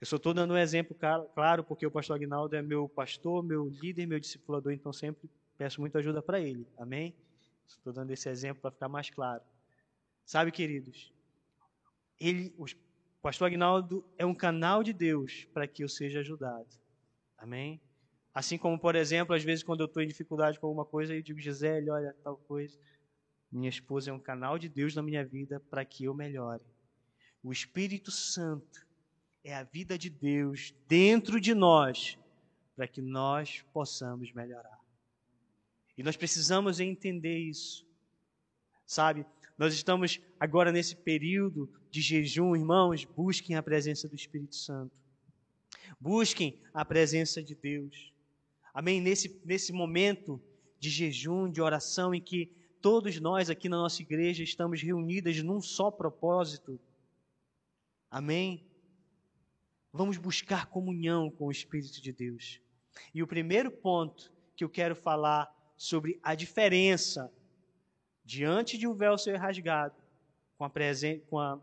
Eu 0.00 0.06
só 0.06 0.16
estou 0.16 0.34
dando 0.34 0.54
um 0.54 0.58
exemplo 0.58 0.94
claro, 1.34 1.64
porque 1.64 1.86
o 1.86 1.90
pastor 1.90 2.16
Aguinaldo 2.16 2.54
é 2.54 2.62
meu 2.62 2.88
pastor, 2.88 3.42
meu 3.42 3.68
líder, 3.68 4.06
meu 4.06 4.20
discipulador, 4.20 4.72
então 4.72 4.92
sempre 4.92 5.30
peço 5.56 5.80
muita 5.80 5.98
ajuda 5.98 6.22
para 6.22 6.38
ele. 6.38 6.68
Amém? 6.76 7.16
Estou 7.66 7.92
dando 7.92 8.10
esse 8.10 8.28
exemplo 8.28 8.60
para 8.60 8.70
ficar 8.70 8.88
mais 8.88 9.10
claro. 9.10 9.42
Sabe, 10.28 10.52
queridos, 10.52 11.10
ele, 12.20 12.54
o 12.58 12.66
pastor 13.22 13.46
Aguinaldo 13.46 14.04
é 14.18 14.26
um 14.26 14.34
canal 14.34 14.82
de 14.82 14.92
Deus 14.92 15.46
para 15.54 15.66
que 15.66 15.82
eu 15.82 15.88
seja 15.88 16.20
ajudado. 16.20 16.68
Amém? 17.38 17.80
Assim 18.34 18.58
como, 18.58 18.78
por 18.78 18.94
exemplo, 18.94 19.34
às 19.34 19.42
vezes 19.42 19.64
quando 19.64 19.80
eu 19.80 19.86
estou 19.86 20.02
em 20.02 20.06
dificuldade 20.06 20.60
com 20.60 20.66
alguma 20.66 20.84
coisa, 20.84 21.14
eu 21.14 21.22
digo, 21.22 21.40
Gisele, 21.40 21.88
olha, 21.88 22.14
tal 22.22 22.36
coisa. 22.36 22.78
Minha 23.50 23.70
esposa 23.70 24.10
é 24.10 24.12
um 24.12 24.20
canal 24.20 24.58
de 24.58 24.68
Deus 24.68 24.94
na 24.94 25.00
minha 25.02 25.24
vida 25.24 25.60
para 25.70 25.82
que 25.82 26.04
eu 26.04 26.12
melhore. 26.12 26.62
O 27.42 27.50
Espírito 27.50 28.10
Santo 28.10 28.86
é 29.42 29.54
a 29.54 29.62
vida 29.62 29.96
de 29.96 30.10
Deus 30.10 30.74
dentro 30.86 31.40
de 31.40 31.54
nós 31.54 32.18
para 32.76 32.86
que 32.86 33.00
nós 33.00 33.64
possamos 33.72 34.30
melhorar. 34.34 34.78
E 35.96 36.02
nós 36.02 36.18
precisamos 36.18 36.80
entender 36.80 37.38
isso. 37.38 37.88
Sabe? 38.84 39.24
Nós 39.58 39.74
estamos 39.74 40.20
agora 40.38 40.70
nesse 40.70 40.94
período 40.94 41.68
de 41.90 42.00
jejum, 42.00 42.54
irmãos, 42.54 43.04
busquem 43.04 43.56
a 43.56 43.62
presença 43.62 44.08
do 44.08 44.14
Espírito 44.14 44.54
Santo. 44.54 44.96
Busquem 46.00 46.62
a 46.72 46.84
presença 46.84 47.42
de 47.42 47.56
Deus. 47.56 48.12
Amém? 48.72 49.00
Nesse, 49.00 49.40
nesse 49.44 49.72
momento 49.72 50.40
de 50.78 50.88
jejum, 50.88 51.50
de 51.50 51.60
oração, 51.60 52.14
em 52.14 52.20
que 52.20 52.52
todos 52.80 53.18
nós 53.18 53.50
aqui 53.50 53.68
na 53.68 53.76
nossa 53.76 54.00
igreja 54.00 54.44
estamos 54.44 54.80
reunidos 54.80 55.42
num 55.42 55.60
só 55.60 55.90
propósito. 55.90 56.78
Amém? 58.08 58.64
Vamos 59.92 60.18
buscar 60.18 60.66
comunhão 60.66 61.30
com 61.32 61.46
o 61.46 61.50
Espírito 61.50 62.00
de 62.00 62.12
Deus. 62.12 62.60
E 63.12 63.24
o 63.24 63.26
primeiro 63.26 63.72
ponto 63.72 64.32
que 64.54 64.62
eu 64.62 64.68
quero 64.68 64.94
falar 64.94 65.52
sobre 65.76 66.20
a 66.22 66.36
diferença 66.36 67.32
diante 68.28 68.76
de 68.76 68.86
um 68.86 68.92
véu 68.92 69.16
ser 69.16 69.36
rasgado, 69.36 69.96
com 70.58 70.64
a 70.66 70.70
com 71.30 71.38
a, 71.38 71.58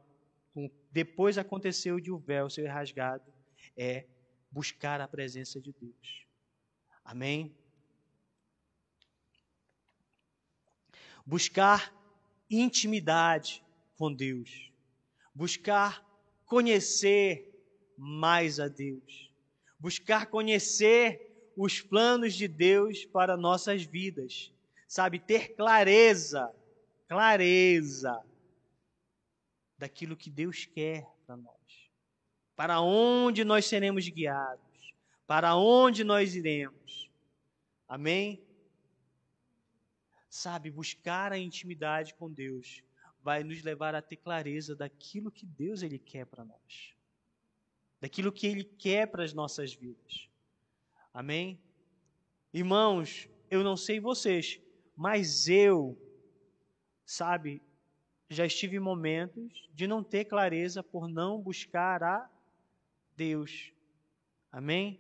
com, 0.52 0.68
depois 0.92 1.38
aconteceu 1.38 2.00
de 2.00 2.12
o 2.12 2.18
véu 2.18 2.50
ser 2.50 2.66
rasgado, 2.66 3.24
é 3.78 4.08
buscar 4.50 5.00
a 5.00 5.08
presença 5.08 5.62
de 5.62 5.72
Deus. 5.72 6.26
Amém? 7.04 7.56
Buscar 11.24 11.94
intimidade 12.50 13.64
com 13.96 14.12
Deus. 14.12 14.72
Buscar 15.36 16.04
conhecer 16.48 17.48
mais 17.96 18.60
a 18.60 18.68
Deus. 18.68 19.32
Buscar 19.78 20.26
conhecer 20.32 21.54
os 21.56 21.80
planos 21.80 22.34
de 22.34 22.48
Deus 22.48 23.06
para 23.06 23.38
nossas 23.38 23.84
vidas. 23.84 24.55
Sabe, 24.96 25.20
ter 25.20 25.56
clareza, 25.56 26.54
clareza 27.08 28.24
daquilo 29.78 30.16
que 30.16 30.30
Deus 30.30 30.66
quer 30.66 31.06
para 31.26 31.36
nós 31.36 31.56
para 32.56 32.80
onde 32.80 33.44
nós 33.44 33.66
seremos 33.66 34.08
guiados, 34.08 34.96
para 35.28 35.56
onde 35.56 36.04
nós 36.04 36.36
iremos. 36.36 37.12
Amém? 37.88 38.42
Sabe, 40.30 40.72
buscar 40.72 41.32
a 41.32 41.38
intimidade 41.38 42.14
com 42.16 42.32
Deus 42.32 42.82
vai 43.22 43.44
nos 43.44 43.62
levar 43.64 43.96
a 43.96 44.02
ter 44.02 44.18
clareza 44.18 44.76
daquilo 44.76 45.32
que 45.32 45.46
Deus 45.46 45.82
ele 45.82 46.00
quer 46.00 46.26
para 46.26 46.46
nós. 46.46 46.96
Daquilo 48.00 48.32
que 48.32 48.48
ele 48.48 48.64
quer 48.64 49.08
para 49.08 49.24
as 49.24 49.34
nossas 49.34 49.74
vidas. 49.74 50.30
Amém? 51.14 51.60
Irmãos, 52.54 53.28
eu 53.50 53.64
não 53.64 53.76
sei 53.76 54.00
vocês, 54.00 54.62
mas 54.96 55.48
eu, 55.48 55.98
sabe, 57.06 57.62
já 58.30 58.46
estive 58.46 58.78
em 58.78 58.80
momentos 58.80 59.70
de 59.74 59.88
não 59.88 60.04
ter 60.04 60.26
clareza 60.26 60.82
por 60.82 61.08
não 61.08 61.42
buscar 61.42 62.02
a 62.04 62.30
Deus. 63.16 63.72
Amém? 64.52 65.00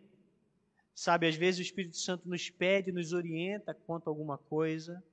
Sabe, 0.93 1.27
às 1.27 1.35
vezes 1.35 1.59
o 1.59 1.63
Espírito 1.63 1.97
Santo 1.97 2.27
nos 2.27 2.49
pede, 2.49 2.91
nos 2.91 3.13
orienta 3.13 3.73
quanto 3.73 4.07
a 4.07 4.11
alguma 4.11 4.37
coisa, 4.37 5.03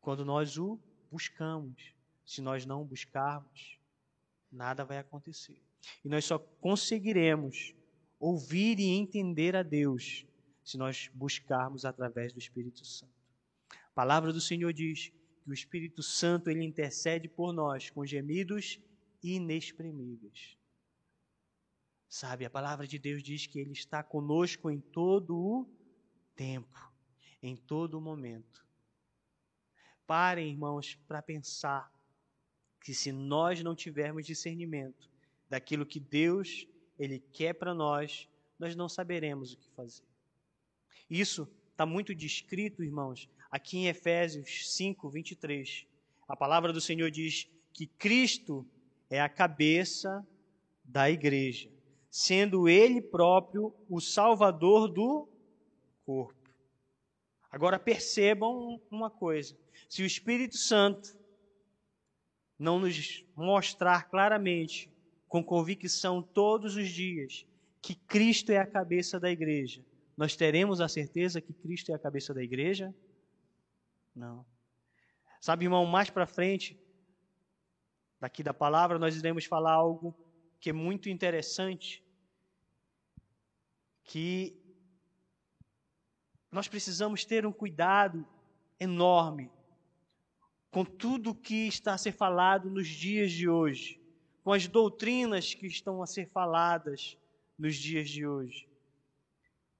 quando 0.00 0.24
nós 0.24 0.58
o 0.58 0.78
buscamos. 1.10 1.94
Se 2.24 2.40
nós 2.40 2.64
não 2.64 2.84
buscarmos, 2.84 3.78
nada 4.52 4.84
vai 4.84 4.98
acontecer. 4.98 5.60
E 6.04 6.08
nós 6.08 6.24
só 6.24 6.38
conseguiremos 6.38 7.74
ouvir 8.18 8.78
e 8.78 8.88
entender 8.88 9.56
a 9.56 9.62
Deus 9.62 10.26
se 10.70 10.78
nós 10.78 11.10
buscarmos 11.12 11.84
através 11.84 12.32
do 12.32 12.38
Espírito 12.38 12.84
Santo. 12.84 13.12
A 13.72 13.92
palavra 13.92 14.32
do 14.32 14.40
Senhor 14.40 14.72
diz 14.72 15.12
que 15.42 15.50
o 15.50 15.52
Espírito 15.52 16.02
Santo 16.02 16.48
ele 16.48 16.64
intercede 16.64 17.28
por 17.28 17.52
nós 17.52 17.90
com 17.90 18.06
gemidos 18.06 18.80
inexprimíveis. 19.22 20.56
Sabe, 22.08 22.44
a 22.44 22.50
palavra 22.50 22.86
de 22.86 22.98
Deus 22.98 23.22
diz 23.22 23.46
que 23.46 23.58
Ele 23.58 23.72
está 23.72 24.02
conosco 24.02 24.70
em 24.70 24.80
todo 24.80 25.36
o 25.36 25.66
tempo, 26.34 26.92
em 27.42 27.56
todo 27.56 27.94
o 27.94 28.00
momento. 28.00 28.66
Parem, 30.06 30.50
irmãos, 30.50 30.96
para 31.06 31.22
pensar 31.22 31.92
que 32.80 32.92
se 32.92 33.12
nós 33.12 33.62
não 33.62 33.76
tivermos 33.76 34.26
discernimento 34.26 35.08
daquilo 35.48 35.86
que 35.86 36.00
Deus 36.00 36.66
Ele 36.98 37.20
quer 37.20 37.54
para 37.54 37.74
nós, 37.74 38.28
nós 38.58 38.74
não 38.74 38.88
saberemos 38.88 39.52
o 39.52 39.56
que 39.56 39.70
fazer. 39.70 40.09
Isso 41.10 41.48
está 41.72 41.84
muito 41.84 42.14
descrito, 42.14 42.84
irmãos, 42.84 43.28
aqui 43.50 43.78
em 43.78 43.88
Efésios 43.88 44.74
5, 44.76 45.10
23. 45.10 45.86
A 46.28 46.36
palavra 46.36 46.72
do 46.72 46.80
Senhor 46.80 47.10
diz 47.10 47.50
que 47.74 47.86
Cristo 47.86 48.64
é 49.10 49.20
a 49.20 49.28
cabeça 49.28 50.24
da 50.84 51.10
igreja 51.10 51.68
sendo 52.10 52.68
ele 52.68 53.00
próprio 53.00 53.72
o 53.88 54.00
salvador 54.00 54.88
do 54.88 55.28
corpo. 56.04 56.34
Agora 57.50 57.78
percebam 57.78 58.80
uma 58.90 59.08
coisa: 59.08 59.56
se 59.88 60.02
o 60.02 60.06
Espírito 60.06 60.56
Santo 60.56 61.16
não 62.58 62.78
nos 62.78 63.24
mostrar 63.36 64.10
claramente, 64.10 64.90
com 65.28 65.42
convicção 65.42 66.20
todos 66.20 66.76
os 66.76 66.88
dias, 66.88 67.46
que 67.80 67.94
Cristo 67.94 68.50
é 68.50 68.58
a 68.58 68.66
cabeça 68.66 69.18
da 69.18 69.30
igreja, 69.30 69.84
nós 70.20 70.36
teremos 70.36 70.82
a 70.82 70.86
certeza 70.86 71.40
que 71.40 71.54
Cristo 71.54 71.92
é 71.92 71.94
a 71.94 71.98
cabeça 71.98 72.34
da 72.34 72.42
igreja? 72.42 72.94
Não. 74.14 74.44
Sabe, 75.40 75.64
irmão, 75.64 75.86
mais 75.86 76.10
para 76.10 76.26
frente, 76.26 76.78
daqui 78.20 78.42
da 78.42 78.52
palavra, 78.52 78.98
nós 78.98 79.16
iremos 79.16 79.46
falar 79.46 79.72
algo 79.72 80.14
que 80.60 80.68
é 80.68 80.72
muito 80.74 81.08
interessante, 81.08 82.04
que 84.04 84.54
nós 86.52 86.68
precisamos 86.68 87.24
ter 87.24 87.46
um 87.46 87.52
cuidado 87.52 88.28
enorme 88.78 89.50
com 90.70 90.84
tudo 90.84 91.34
que 91.34 91.66
está 91.66 91.94
a 91.94 91.98
ser 91.98 92.12
falado 92.12 92.68
nos 92.68 92.88
dias 92.88 93.32
de 93.32 93.48
hoje, 93.48 93.98
com 94.44 94.52
as 94.52 94.68
doutrinas 94.68 95.54
que 95.54 95.66
estão 95.66 96.02
a 96.02 96.06
ser 96.06 96.28
faladas 96.28 97.16
nos 97.58 97.74
dias 97.74 98.10
de 98.10 98.26
hoje. 98.26 98.69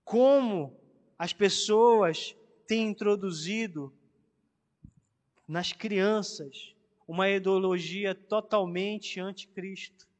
Como 0.04 0.76
as 1.18 1.32
pessoas 1.32 2.36
têm 2.66 2.88
introduzido 2.88 3.92
nas 5.46 5.72
crianças 5.72 6.74
uma 7.06 7.28
ideologia 7.28 8.14
totalmente 8.14 9.18
anticristo 9.20 10.10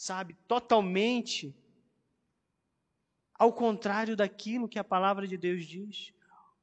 sabe, 0.00 0.34
totalmente 0.48 1.54
ao 3.34 3.52
contrário 3.52 4.16
daquilo 4.16 4.66
que 4.66 4.78
a 4.78 4.84
palavra 4.84 5.28
de 5.28 5.36
Deus 5.36 5.66
diz, 5.66 6.10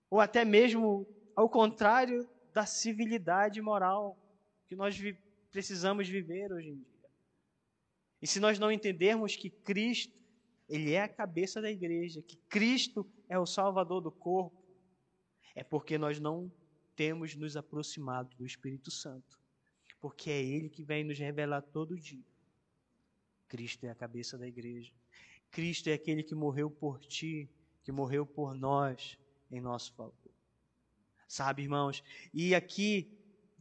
ou 0.10 0.20
até 0.20 0.44
mesmo 0.44 1.08
ao 1.36 1.48
contrário 1.48 2.28
da 2.52 2.66
civilidade 2.66 3.62
moral 3.62 4.18
que 4.68 4.76
nós 4.76 4.98
vi 4.98 5.16
precisamos 5.52 6.10
viver 6.10 6.52
hoje 6.52 6.70
em 6.70 6.78
dia. 6.78 7.10
E 8.22 8.26
se 8.26 8.40
nós 8.40 8.58
não 8.58 8.72
entendermos 8.72 9.36
que 9.36 9.52
Cristo, 9.52 10.18
ele 10.68 10.94
é 10.94 11.02
a 11.02 11.08
cabeça 11.08 11.62
da 11.62 11.72
igreja, 11.72 12.22
que 12.22 12.38
Cristo 12.50 13.10
é 13.30 13.38
o 13.38 13.46
salvador 13.46 14.02
do 14.02 14.12
corpo, 14.12 14.64
é 15.56 15.64
porque 15.64 15.98
nós 15.98 16.20
não 16.20 16.52
temos 16.96 17.36
nos 17.36 17.56
aproximado 17.56 18.36
do 18.36 18.46
Espírito 18.46 18.92
Santo, 18.92 19.40
porque 20.00 20.30
é 20.30 20.44
ele 20.44 20.70
que 20.70 20.84
vem 20.84 21.04
nos 21.04 21.18
revelar 21.18 21.62
todo 21.62 22.00
dia 22.00 22.24
Cristo 23.48 23.86
é 23.86 23.90
a 23.90 23.96
cabeça 23.96 24.38
da 24.38 24.48
igreja. 24.48 24.92
Cristo 25.50 25.90
é 25.90 25.94
aquele 25.94 26.22
que 26.22 26.36
morreu 26.36 26.70
por 26.70 27.00
ti, 27.00 27.50
que 27.84 27.92
morreu 27.92 28.26
por 28.26 28.54
nós 28.54 29.18
em 29.50 29.62
nosso 29.62 29.94
favor. 29.94 30.14
Sabe, 31.28 31.64
irmãos? 31.64 32.04
E 32.34 32.54
aqui 32.54 33.10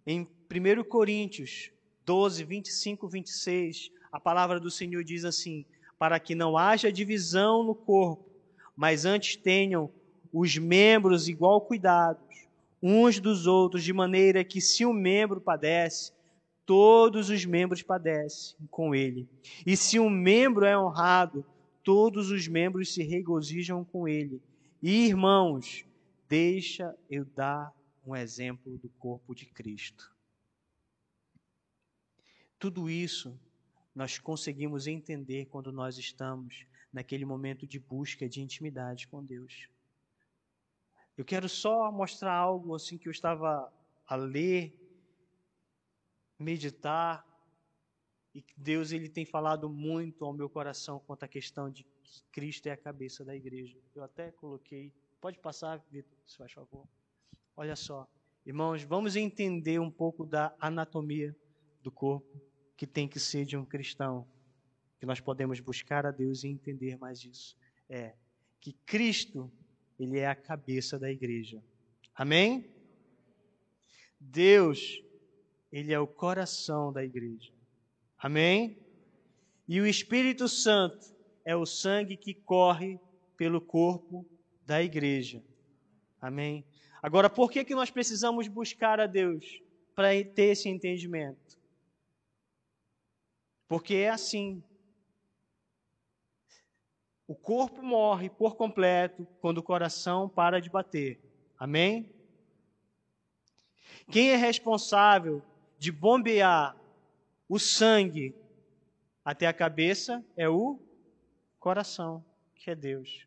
em 0.07 0.23
1 0.23 0.85
Coríntios 0.89 1.71
12, 2.05 2.45
25, 2.45 3.09
26, 3.09 3.91
a 4.13 4.21
palavra 4.21 4.61
do 4.61 4.71
Senhor 4.71 5.03
diz 5.03 5.25
assim: 5.25 5.65
para 5.99 6.21
que 6.21 6.35
não 6.35 6.57
haja 6.57 6.93
divisão 6.93 7.63
no 7.63 7.75
corpo, 7.75 8.31
mas 8.77 9.05
antes 9.05 9.37
tenham 9.37 9.91
os 10.33 10.57
membros 10.59 11.29
igual 11.29 11.61
cuidados 11.61 12.27
uns 12.83 13.19
dos 13.19 13.47
outros, 13.47 13.83
de 13.83 13.93
maneira 13.93 14.45
que 14.45 14.61
se 14.61 14.85
um 14.85 14.93
membro 14.93 15.41
padece, 15.41 16.13
todos 16.65 17.31
os 17.31 17.45
membros 17.45 17.83
padecem 17.83 18.57
com 18.71 18.95
ele. 18.95 19.29
E 19.65 19.77
se 19.77 19.99
um 19.99 20.11
membro 20.11 20.65
é 20.65 20.79
honrado, 20.79 21.45
todos 21.83 22.31
os 22.31 22.47
membros 22.47 22.93
se 22.93 23.03
regozijam 23.03 23.85
com 23.85 24.07
ele. 24.07 24.43
E, 24.83 25.07
irmãos, 25.07 25.85
deixa 26.29 26.95
eu 27.11 27.25
dar 27.25 27.73
um 28.07 28.15
exemplo 28.15 28.79
do 28.79 28.89
corpo 28.99 29.35
de 29.35 29.47
Cristo. 29.47 30.15
Tudo 32.59 32.89
isso 32.89 33.39
nós 33.97 34.19
conseguimos 34.19 34.87
entender 34.87 35.47
quando 35.47 35.73
nós 35.73 35.97
estamos 35.97 36.67
naquele 36.93 37.25
momento 37.25 37.67
de 37.67 37.81
busca 37.81 38.29
de 38.29 38.43
intimidade 38.43 39.09
com 39.09 39.25
Deus. 39.25 39.71
Eu 41.17 41.25
quero 41.25 41.49
só 41.49 41.91
mostrar 41.91 42.35
algo 42.35 42.75
assim 42.75 42.99
que 42.99 43.09
eu 43.09 43.11
estava 43.11 43.73
a 44.07 44.15
ler 44.15 44.79
meditar 46.39 47.27
e 48.35 48.45
Deus 48.55 48.93
ele 48.93 49.09
tem 49.09 49.25
falado 49.25 49.67
muito 49.71 50.27
ao 50.27 50.35
meu 50.35 50.51
coração 50.51 51.01
quanto 51.07 51.23
à 51.23 51.29
questão 51.29 51.71
de 51.71 51.83
que 52.05 52.23
Cristo 52.31 52.67
é 52.67 52.73
a 52.73 52.77
cabeça 52.77 53.25
da 53.25 53.35
igreja. 53.35 53.79
Eu 53.95 54.05
até 54.05 54.31
coloquei, 54.31 54.93
pode 55.23 55.39
passar, 55.39 55.79
Vitor, 55.91 56.19
se 56.27 56.37
faz 56.37 56.53
favor. 56.53 56.87
Olha 57.57 57.75
só, 57.75 58.07
irmãos, 58.45 58.83
vamos 58.83 59.17
entender 59.17 59.79
um 59.79 59.91
pouco 59.91 60.27
da 60.27 60.55
anatomia 60.61 61.35
do 61.81 61.91
corpo 61.91 62.46
que 62.77 62.87
tem 62.87 63.09
que 63.09 63.19
ser 63.19 63.45
de 63.45 63.57
um 63.57 63.65
cristão, 63.65 64.27
que 64.99 65.07
nós 65.07 65.21
podemos 65.21 65.61
buscar 65.61 66.07
a 66.07 66.11
Deus 66.11 66.45
e 66.45 66.49
entender 66.49 66.97
mais 66.99 67.25
isso. 67.25 67.57
É 67.89 68.15
que 68.61 68.73
Cristo, 68.85 69.51
ele 69.99 70.19
é 70.19 70.27
a 70.27 70.35
cabeça 70.35 70.99
da 70.99 71.11
igreja. 71.11 71.63
Amém? 72.15 72.69
Deus 74.19 75.03
ele 75.73 75.93
é 75.93 76.01
o 76.01 76.07
coração 76.07 76.93
da 76.93 77.05
igreja. 77.05 77.53
Amém? 78.19 78.79
E 79.69 79.81
o 79.81 79.87
Espírito 79.87 80.49
Santo 80.49 81.15
é 81.45 81.55
o 81.55 81.67
sangue 81.67 82.17
que 82.17 82.33
corre 82.33 82.99
pelo 83.37 83.61
corpo 83.61 84.27
da 84.65 84.83
igreja. 84.83 85.43
Amém? 86.21 86.65
Agora, 87.03 87.29
por 87.29 87.51
que, 87.51 87.65
que 87.65 87.75
nós 87.75 87.91
precisamos 87.91 88.49
buscar 88.49 89.01
a 89.01 89.07
Deus 89.07 89.61
para 89.95 90.09
ter 90.25 90.53
esse 90.53 90.69
entendimento? 90.69 91.59
Porque 93.69 93.95
é 93.95 94.11
assim. 94.11 94.63
O 97.27 97.35
corpo 97.35 97.83
morre 97.83 98.31
por 98.31 98.57
completo 98.57 99.27
quando 99.41 99.59
o 99.59 99.63
coração 99.63 100.29
para 100.29 100.61
de 100.61 100.71
bater. 100.71 101.21
Amém? 101.59 102.09
Quem 104.11 104.31
é 104.31 104.37
responsável 104.37 105.43
de 105.79 105.91
bombear 105.91 106.77
o 107.49 107.59
sangue 107.59 108.35
até 109.25 109.47
a 109.47 109.53
cabeça 109.53 110.25
é 110.37 110.49
o 110.49 110.81
coração, 111.59 112.25
que 112.55 112.71
é 112.71 112.75
Deus. 112.77 113.27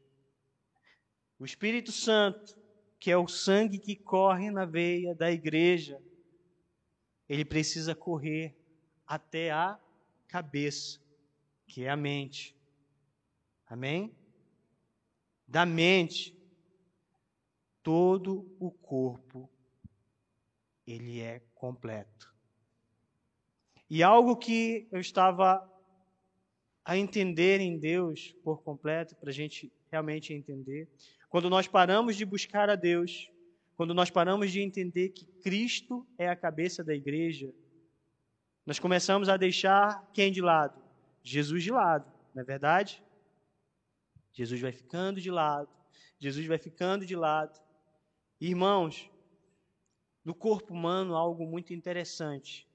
O 1.37 1.45
Espírito 1.45 1.91
Santo, 1.91 2.57
que 2.99 3.11
é 3.11 3.17
o 3.17 3.27
sangue 3.27 3.77
que 3.77 3.95
corre 3.95 4.49
na 4.49 4.65
veia 4.65 5.13
da 5.13 5.29
igreja, 5.29 6.01
ele 7.27 7.43
precisa 7.43 7.93
correr 7.93 8.55
até 9.05 9.51
a 9.51 9.77
cabeça, 10.29 11.01
que 11.67 11.83
é 11.83 11.89
a 11.89 11.97
mente. 11.97 12.55
Amém? 13.67 14.15
Da 15.47 15.65
mente, 15.65 16.37
todo 17.83 18.55
o 18.59 18.71
corpo 18.71 19.49
ele 20.85 21.19
é 21.19 21.41
completo. 21.53 22.33
E 23.89 24.01
algo 24.03 24.37
que 24.37 24.87
eu 24.91 24.99
estava 24.99 25.67
a 26.85 26.97
entender 26.97 27.59
em 27.59 27.77
Deus 27.77 28.35
por 28.43 28.61
completo, 28.61 29.15
para 29.15 29.29
a 29.29 29.33
gente 29.33 29.71
realmente 29.91 30.33
entender, 30.33 30.87
quando 31.27 31.49
nós 31.49 31.67
paramos 31.67 32.15
de 32.15 32.25
buscar 32.25 32.69
a 32.69 32.75
Deus, 32.75 33.31
quando 33.75 33.93
nós 33.93 34.09
paramos 34.09 34.51
de 34.51 34.61
entender 34.61 35.09
que 35.09 35.25
Cristo 35.43 36.07
é 36.17 36.27
a 36.27 36.35
cabeça 36.35 36.83
da 36.83 36.93
igreja, 36.93 37.51
nós 38.69 38.77
começamos 38.77 39.29
a 39.29 39.35
deixar 39.35 40.07
quem 40.13 40.31
de 40.31 40.43
lado? 40.43 40.79
Jesus 41.23 41.63
de 41.63 41.71
lado, 41.71 42.05
não 42.35 42.43
é 42.43 42.45
verdade? 42.45 43.03
Jesus 44.31 44.61
vai 44.61 44.71
ficando 44.71 45.19
de 45.19 45.31
lado, 45.31 45.67
Jesus 46.19 46.45
vai 46.45 46.59
ficando 46.59 47.03
de 47.03 47.15
lado. 47.15 47.59
Irmãos, 48.39 49.09
no 50.23 50.35
corpo 50.35 50.71
humano 50.71 51.15
há 51.15 51.19
algo 51.19 51.47
muito 51.47 51.73
interessante 51.73 52.69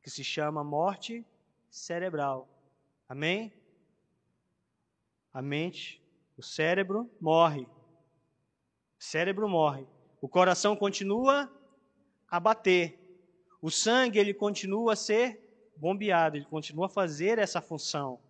que 0.00 0.08
se 0.08 0.22
chama 0.22 0.62
morte 0.62 1.26
cerebral. 1.68 2.48
Amém? 3.08 3.52
A 5.32 5.42
mente, 5.42 6.00
o 6.36 6.42
cérebro 6.44 7.10
morre. 7.20 7.62
O 7.62 9.02
cérebro 9.02 9.48
morre. 9.48 9.88
O 10.20 10.28
coração 10.28 10.76
continua 10.76 11.50
a 12.30 12.38
bater. 12.38 13.01
O 13.62 13.70
sangue 13.70 14.18
ele 14.18 14.34
continua 14.34 14.94
a 14.94 14.96
ser 14.96 15.40
bombeado, 15.76 16.36
ele 16.36 16.44
continua 16.44 16.86
a 16.86 16.88
fazer 16.88 17.38
essa 17.38 17.62
função. 17.62 18.20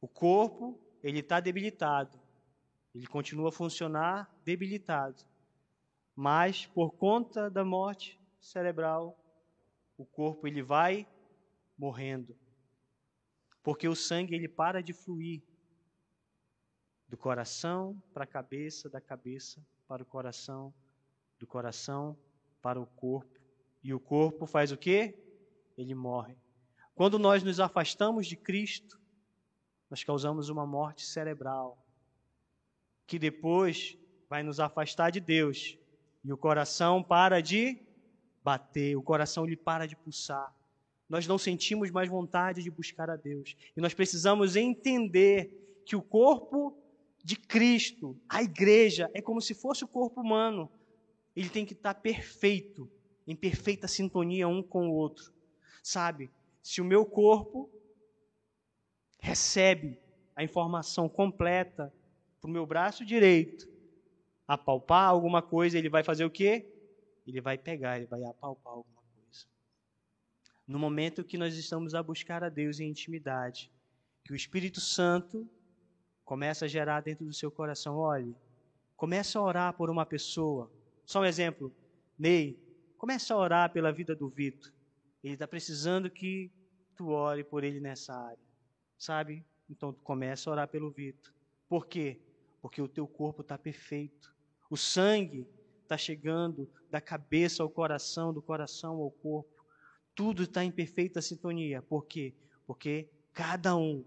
O 0.00 0.06
corpo 0.06 0.80
ele 1.02 1.18
está 1.18 1.40
debilitado, 1.40 2.16
ele 2.94 3.08
continua 3.08 3.48
a 3.48 3.52
funcionar 3.52 4.32
debilitado. 4.44 5.24
Mas 6.14 6.64
por 6.64 6.92
conta 6.92 7.50
da 7.50 7.64
morte 7.64 8.20
cerebral, 8.40 9.18
o 9.98 10.06
corpo 10.06 10.46
ele 10.46 10.62
vai 10.62 11.08
morrendo. 11.76 12.38
Porque 13.64 13.88
o 13.88 13.96
sangue 13.96 14.36
ele 14.36 14.48
para 14.48 14.80
de 14.80 14.92
fluir 14.92 15.42
do 17.08 17.16
coração 17.16 18.00
para 18.14 18.22
a 18.22 18.28
cabeça, 18.28 18.88
da 18.88 19.00
cabeça 19.00 19.60
para 19.88 20.04
o 20.04 20.06
coração, 20.06 20.72
do 21.36 21.48
coração 21.48 22.16
para 22.66 22.80
o 22.80 22.86
corpo. 22.86 23.38
E 23.80 23.94
o 23.94 24.00
corpo 24.00 24.44
faz 24.44 24.72
o 24.72 24.76
quê? 24.76 25.16
Ele 25.78 25.94
morre. 25.94 26.34
Quando 26.96 27.16
nós 27.16 27.44
nos 27.44 27.60
afastamos 27.60 28.26
de 28.26 28.34
Cristo, 28.34 29.00
nós 29.88 30.02
causamos 30.02 30.48
uma 30.48 30.66
morte 30.66 31.06
cerebral, 31.06 31.78
que 33.06 33.20
depois 33.20 33.96
vai 34.28 34.42
nos 34.42 34.58
afastar 34.58 35.10
de 35.10 35.20
Deus. 35.20 35.78
E 36.24 36.32
o 36.32 36.36
coração 36.36 37.04
para 37.04 37.40
de 37.40 37.80
bater, 38.42 38.96
o 38.96 39.02
coração 39.02 39.44
lhe 39.44 39.56
para 39.56 39.86
de 39.86 39.94
pulsar. 39.94 40.52
Nós 41.08 41.24
não 41.24 41.38
sentimos 41.38 41.92
mais 41.92 42.08
vontade 42.08 42.64
de 42.64 42.70
buscar 42.72 43.08
a 43.08 43.14
Deus. 43.14 43.56
E 43.76 43.80
nós 43.80 43.94
precisamos 43.94 44.56
entender 44.56 45.82
que 45.86 45.94
o 45.94 46.02
corpo 46.02 46.76
de 47.22 47.36
Cristo, 47.36 48.20
a 48.28 48.42
igreja, 48.42 49.08
é 49.14 49.22
como 49.22 49.40
se 49.40 49.54
fosse 49.54 49.84
o 49.84 49.88
corpo 49.88 50.20
humano. 50.20 50.68
Ele 51.36 51.50
tem 51.50 51.66
que 51.66 51.74
estar 51.74 51.94
perfeito, 51.94 52.90
em 53.26 53.36
perfeita 53.36 53.86
sintonia 53.86 54.48
um 54.48 54.62
com 54.62 54.88
o 54.88 54.94
outro. 54.94 55.32
Sabe? 55.82 56.30
Se 56.62 56.80
o 56.80 56.84
meu 56.84 57.04
corpo 57.04 57.70
recebe 59.20 60.00
a 60.34 60.42
informação 60.42 61.08
completa 61.08 61.92
para 62.40 62.48
o 62.48 62.52
meu 62.52 62.66
braço 62.66 63.04
direito, 63.04 63.68
apalpar 64.48 65.08
alguma 65.08 65.42
coisa, 65.42 65.78
ele 65.78 65.88
vai 65.88 66.02
fazer 66.02 66.24
o 66.24 66.30
quê? 66.30 66.72
ele 67.26 67.40
vai 67.40 67.58
pegar, 67.58 67.96
ele 67.96 68.06
vai 68.06 68.22
apalpar 68.24 68.72
alguma 68.72 69.02
coisa. 69.14 69.46
No 70.66 70.78
momento 70.78 71.24
que 71.24 71.36
nós 71.36 71.56
estamos 71.56 71.94
a 71.94 72.02
buscar 72.02 72.44
a 72.44 72.48
Deus 72.48 72.78
em 72.78 72.88
intimidade, 72.88 73.70
que 74.24 74.32
o 74.32 74.36
Espírito 74.36 74.80
Santo 74.80 75.48
começa 76.24 76.64
a 76.64 76.68
gerar 76.68 77.00
dentro 77.00 77.24
do 77.24 77.32
seu 77.32 77.50
coração, 77.50 77.96
olhe, 77.96 78.34
começa 78.96 79.38
a 79.38 79.42
orar 79.42 79.72
por 79.74 79.90
uma 79.90 80.06
pessoa. 80.06 80.70
Só 81.06 81.20
um 81.20 81.24
exemplo, 81.24 81.72
Ney, 82.18 82.58
começa 82.98 83.32
a 83.32 83.36
orar 83.36 83.72
pela 83.72 83.92
vida 83.92 84.14
do 84.14 84.28
Vitor. 84.28 84.72
Ele 85.22 85.34
está 85.34 85.46
precisando 85.46 86.10
que 86.10 86.50
tu 86.96 87.10
ore 87.10 87.44
por 87.44 87.62
ele 87.62 87.78
nessa 87.78 88.12
área, 88.12 88.44
sabe? 88.98 89.46
Então 89.70 89.92
tu 89.92 90.02
começa 90.02 90.50
a 90.50 90.52
orar 90.52 90.68
pelo 90.68 90.90
Vitor. 90.90 91.32
Por 91.68 91.86
quê? 91.86 92.20
Porque 92.60 92.82
o 92.82 92.88
teu 92.88 93.06
corpo 93.06 93.42
está 93.42 93.56
perfeito. 93.56 94.34
O 94.68 94.76
sangue 94.76 95.46
está 95.82 95.96
chegando 95.96 96.68
da 96.90 97.00
cabeça 97.00 97.62
ao 97.62 97.70
coração, 97.70 98.34
do 98.34 98.42
coração 98.42 98.96
ao 98.96 99.12
corpo. 99.12 99.64
Tudo 100.12 100.42
está 100.42 100.64
em 100.64 100.72
perfeita 100.72 101.22
sintonia. 101.22 101.82
Por 101.82 102.06
quê? 102.06 102.34
Porque 102.66 103.08
cada 103.32 103.76
um, 103.76 104.04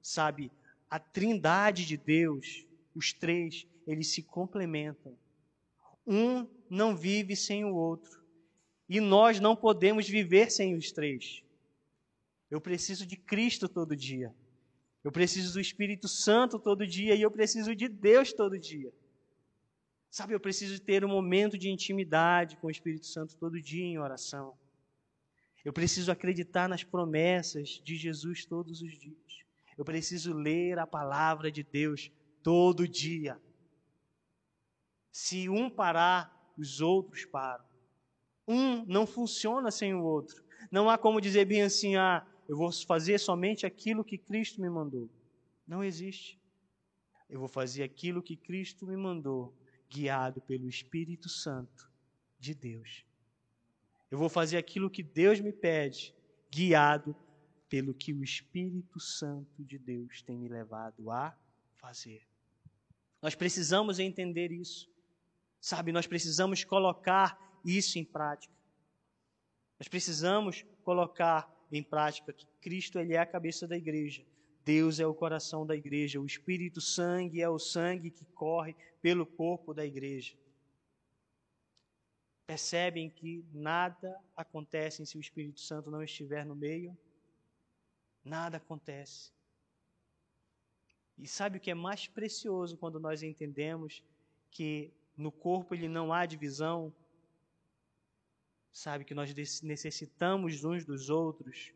sabe, 0.00 0.52
a 0.88 1.00
trindade 1.00 1.84
de 1.84 1.96
Deus, 1.96 2.64
os 2.94 3.12
três, 3.12 3.66
eles 3.84 4.12
se 4.12 4.22
complementam. 4.22 5.18
Um 6.06 6.46
não 6.70 6.96
vive 6.96 7.34
sem 7.34 7.64
o 7.64 7.74
outro. 7.74 8.24
E 8.88 9.00
nós 9.00 9.40
não 9.40 9.56
podemos 9.56 10.08
viver 10.08 10.50
sem 10.50 10.76
os 10.76 10.92
três. 10.92 11.42
Eu 12.50 12.60
preciso 12.60 13.04
de 13.04 13.16
Cristo 13.16 13.68
todo 13.68 13.96
dia. 13.96 14.32
Eu 15.02 15.10
preciso 15.10 15.52
do 15.54 15.60
Espírito 15.60 16.08
Santo 16.08 16.58
todo 16.58 16.86
dia 16.86 17.14
e 17.14 17.22
eu 17.22 17.30
preciso 17.30 17.74
de 17.74 17.88
Deus 17.88 18.32
todo 18.32 18.58
dia. 18.58 18.92
Sabe, 20.10 20.34
eu 20.34 20.40
preciso 20.40 20.80
ter 20.80 21.04
um 21.04 21.08
momento 21.08 21.58
de 21.58 21.68
intimidade 21.68 22.56
com 22.56 22.68
o 22.68 22.70
Espírito 22.70 23.06
Santo 23.06 23.36
todo 23.36 23.60
dia 23.60 23.84
em 23.84 23.98
oração. 23.98 24.56
Eu 25.64 25.72
preciso 25.72 26.12
acreditar 26.12 26.68
nas 26.68 26.84
promessas 26.84 27.80
de 27.84 27.96
Jesus 27.96 28.44
todos 28.44 28.82
os 28.82 28.98
dias. 28.98 29.44
Eu 29.76 29.84
preciso 29.84 30.32
ler 30.32 30.78
a 30.78 30.86
palavra 30.86 31.50
de 31.50 31.62
Deus 31.62 32.10
todo 32.42 32.88
dia. 32.88 33.38
Se 35.18 35.48
um 35.48 35.70
parar, 35.70 36.52
os 36.58 36.82
outros 36.82 37.24
param. 37.24 37.64
Um 38.46 38.84
não 38.84 39.06
funciona 39.06 39.70
sem 39.70 39.94
o 39.94 40.02
outro. 40.02 40.44
Não 40.70 40.90
há 40.90 40.98
como 40.98 41.22
dizer 41.22 41.46
bem 41.46 41.62
assim, 41.62 41.96
ah, 41.96 42.22
eu 42.46 42.54
vou 42.54 42.70
fazer 42.70 43.18
somente 43.18 43.64
aquilo 43.64 44.04
que 44.04 44.18
Cristo 44.18 44.60
me 44.60 44.68
mandou. 44.68 45.08
Não 45.66 45.82
existe. 45.82 46.38
Eu 47.30 47.40
vou 47.40 47.48
fazer 47.48 47.82
aquilo 47.82 48.22
que 48.22 48.36
Cristo 48.36 48.86
me 48.86 48.94
mandou 48.94 49.56
guiado 49.88 50.42
pelo 50.42 50.68
Espírito 50.68 51.30
Santo 51.30 51.90
de 52.38 52.54
Deus. 52.54 53.02
Eu 54.10 54.18
vou 54.18 54.28
fazer 54.28 54.58
aquilo 54.58 54.90
que 54.90 55.02
Deus 55.02 55.40
me 55.40 55.50
pede, 55.50 56.14
guiado 56.52 57.16
pelo 57.70 57.94
que 57.94 58.12
o 58.12 58.22
Espírito 58.22 59.00
Santo 59.00 59.64
de 59.64 59.78
Deus 59.78 60.20
tem 60.20 60.36
me 60.36 60.50
levado 60.50 61.10
a 61.10 61.34
fazer. 61.76 62.20
Nós 63.22 63.34
precisamos 63.34 63.98
entender 63.98 64.52
isso. 64.52 64.94
Sabe, 65.68 65.90
nós 65.90 66.06
precisamos 66.06 66.62
colocar 66.62 67.36
isso 67.64 67.98
em 67.98 68.04
prática. 68.04 68.54
Nós 69.78 69.88
precisamos 69.88 70.64
colocar 70.84 71.50
em 71.72 71.82
prática 71.82 72.32
que 72.32 72.46
Cristo 72.60 72.98
ele 72.98 73.14
é 73.14 73.18
a 73.18 73.26
cabeça 73.26 73.66
da 73.66 73.76
igreja 73.76 74.24
Deus 74.66 74.98
é 74.98 75.06
o 75.06 75.14
coração 75.14 75.64
da 75.64 75.76
igreja, 75.76 76.20
o 76.20 76.26
Espírito 76.26 76.80
Sangue 76.80 77.40
é 77.40 77.48
o 77.48 77.56
sangue 77.56 78.10
que 78.10 78.24
corre 78.24 78.74
pelo 79.00 79.24
corpo 79.24 79.72
da 79.72 79.86
igreja. 79.86 80.36
Percebem 82.48 83.08
que 83.08 83.44
nada 83.52 84.20
acontece 84.36 85.06
se 85.06 85.16
o 85.16 85.20
Espírito 85.20 85.60
Santo 85.60 85.88
não 85.88 86.02
estiver 86.02 86.44
no 86.44 86.56
meio? 86.56 86.98
Nada 88.24 88.56
acontece. 88.56 89.30
E 91.16 91.28
sabe 91.28 91.58
o 91.58 91.60
que 91.60 91.70
é 91.70 91.74
mais 91.74 92.08
precioso 92.08 92.76
quando 92.76 92.98
nós 92.98 93.22
entendemos 93.22 94.02
que 94.50 94.92
no 95.16 95.32
corpo 95.32 95.74
ele 95.74 95.88
não 95.88 96.12
há 96.12 96.26
divisão? 96.26 96.94
Sabe 98.72 99.04
que 99.04 99.14
nós 99.14 99.34
necessitamos 99.62 100.64
uns 100.64 100.84
dos 100.84 101.08
outros? 101.08 101.72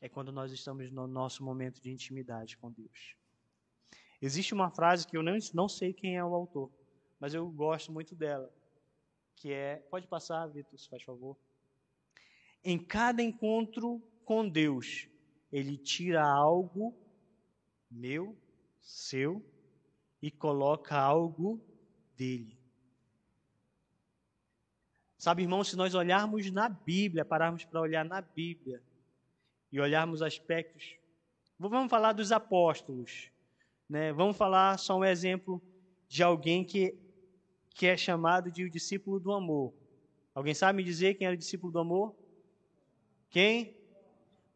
é 0.00 0.08
quando 0.08 0.32
nós 0.32 0.50
estamos 0.50 0.90
no 0.90 1.06
nosso 1.06 1.44
momento 1.44 1.80
de 1.80 1.90
intimidade 1.90 2.56
com 2.56 2.72
Deus. 2.72 3.14
Existe 4.20 4.54
uma 4.54 4.70
frase 4.70 5.06
que 5.06 5.16
eu 5.16 5.22
não, 5.22 5.36
não 5.54 5.68
sei 5.68 5.92
quem 5.92 6.16
é 6.16 6.24
o 6.24 6.34
autor, 6.34 6.70
mas 7.18 7.34
eu 7.34 7.48
gosto 7.50 7.92
muito 7.92 8.14
dela, 8.14 8.50
que 9.36 9.52
é, 9.52 9.76
pode 9.90 10.06
passar, 10.06 10.46
Vitor, 10.46 10.78
se 10.78 10.88
faz 10.88 11.02
favor. 11.02 11.36
Em 12.64 12.78
cada 12.78 13.22
encontro 13.22 14.02
com 14.24 14.48
Deus, 14.48 15.08
ele 15.52 15.76
tira 15.76 16.22
algo 16.22 16.94
meu, 17.90 18.36
seu, 18.80 19.44
e 20.22 20.30
coloca 20.30 20.96
algo 20.96 21.60
dele. 22.20 22.54
Sabe, 25.16 25.42
irmão, 25.42 25.64
se 25.64 25.74
nós 25.74 25.94
olharmos 25.94 26.50
na 26.50 26.68
Bíblia, 26.68 27.24
pararmos 27.24 27.64
para 27.64 27.80
olhar 27.80 28.04
na 28.04 28.20
Bíblia, 28.20 28.82
e 29.72 29.80
olharmos 29.80 30.20
aspectos. 30.20 30.96
Vamos 31.58 31.90
falar 31.90 32.12
dos 32.12 32.30
apóstolos. 32.32 33.30
Né? 33.88 34.12
Vamos 34.12 34.36
falar 34.36 34.78
só 34.78 34.98
um 34.98 35.04
exemplo 35.04 35.62
de 36.08 36.22
alguém 36.22 36.64
que, 36.64 36.94
que 37.70 37.86
é 37.86 37.96
chamado 37.96 38.50
de 38.50 38.64
o 38.64 38.70
discípulo 38.70 39.18
do 39.18 39.32
amor. 39.32 39.72
Alguém 40.34 40.54
sabe 40.54 40.76
me 40.76 40.84
dizer 40.84 41.14
quem 41.14 41.26
era 41.26 41.34
o 41.34 41.38
discípulo 41.38 41.72
do 41.72 41.78
amor? 41.78 42.14
Quem? 43.30 43.76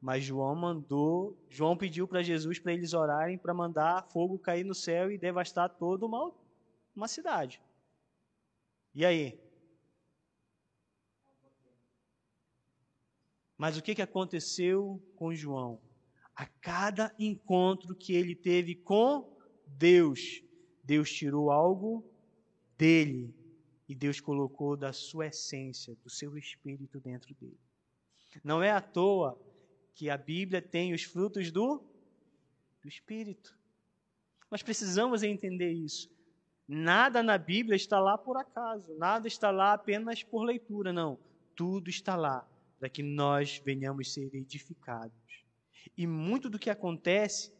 Mas 0.00 0.24
João 0.24 0.54
mandou, 0.54 1.38
João 1.48 1.76
pediu 1.76 2.06
para 2.06 2.22
Jesus 2.22 2.58
para 2.58 2.74
eles 2.74 2.92
orarem 2.92 3.38
para 3.38 3.54
mandar 3.54 4.06
fogo 4.10 4.38
cair 4.38 4.64
no 4.64 4.74
céu 4.74 5.10
e 5.10 5.16
devastar 5.16 5.70
toda 5.70 6.04
uma, 6.04 6.30
uma 6.94 7.08
cidade. 7.08 7.60
E 8.94 9.04
aí? 9.04 9.40
Mas 13.56 13.76
o 13.76 13.82
que, 13.82 13.94
que 13.94 14.02
aconteceu 14.02 15.02
com 15.16 15.34
João? 15.34 15.80
A 16.34 16.46
cada 16.46 17.14
encontro 17.18 17.94
que 17.94 18.12
ele 18.12 18.34
teve 18.34 18.74
com 18.74 19.36
Deus, 19.66 20.42
Deus 20.82 21.10
tirou 21.10 21.50
algo 21.50 22.04
dele 22.76 23.34
e 23.88 23.94
Deus 23.94 24.20
colocou 24.20 24.76
da 24.76 24.92
sua 24.92 25.26
essência, 25.26 25.94
do 25.96 26.10
seu 26.10 26.36
espírito 26.36 27.00
dentro 27.00 27.34
dele. 27.34 27.58
Não 28.42 28.62
é 28.62 28.70
à 28.70 28.80
toa 28.80 29.40
que 29.94 30.10
a 30.10 30.16
Bíblia 30.16 30.60
tem 30.60 30.92
os 30.92 31.04
frutos 31.04 31.52
do, 31.52 31.82
do 32.82 32.88
espírito. 32.88 33.56
Nós 34.50 34.62
precisamos 34.62 35.22
entender 35.22 35.72
isso. 35.72 36.13
Nada 36.66 37.22
na 37.22 37.36
Bíblia 37.36 37.76
está 37.76 38.00
lá 38.00 38.16
por 38.16 38.36
acaso, 38.38 38.94
nada 38.96 39.28
está 39.28 39.50
lá 39.50 39.74
apenas 39.74 40.22
por 40.22 40.44
leitura, 40.44 40.92
não. 40.92 41.18
Tudo 41.54 41.90
está 41.90 42.16
lá 42.16 42.48
para 42.78 42.88
que 42.88 43.02
nós 43.02 43.60
venhamos 43.64 44.12
ser 44.12 44.34
edificados. 44.34 45.12
E 45.96 46.06
muito 46.06 46.48
do 46.48 46.58
que 46.58 46.70
acontece 46.70 47.52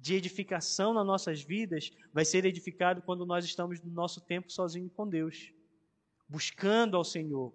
de 0.00 0.14
edificação 0.14 0.92
nas 0.92 1.06
nossas 1.06 1.42
vidas 1.42 1.90
vai 2.12 2.24
ser 2.24 2.44
edificado 2.44 3.02
quando 3.02 3.24
nós 3.24 3.44
estamos 3.44 3.80
no 3.80 3.90
nosso 3.90 4.20
tempo 4.20 4.50
sozinho 4.50 4.90
com 4.90 5.08
Deus, 5.08 5.52
buscando 6.28 6.96
ao 6.96 7.04
Senhor, 7.04 7.54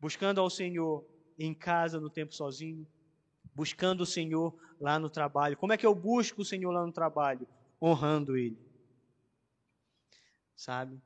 buscando 0.00 0.40
ao 0.40 0.50
Senhor 0.50 1.04
em 1.38 1.54
casa 1.54 2.00
no 2.00 2.10
tempo 2.10 2.34
sozinho, 2.34 2.86
buscando 3.54 4.02
o 4.02 4.06
Senhor 4.06 4.54
lá 4.80 4.98
no 4.98 5.08
trabalho. 5.08 5.56
Como 5.56 5.72
é 5.72 5.76
que 5.76 5.86
eu 5.86 5.94
busco 5.94 6.42
o 6.42 6.44
Senhor 6.44 6.70
lá 6.70 6.84
no 6.84 6.92
trabalho? 6.92 7.46
Honrando 7.80 8.36
Ele. 8.36 8.69
Sabe? 10.60 11.00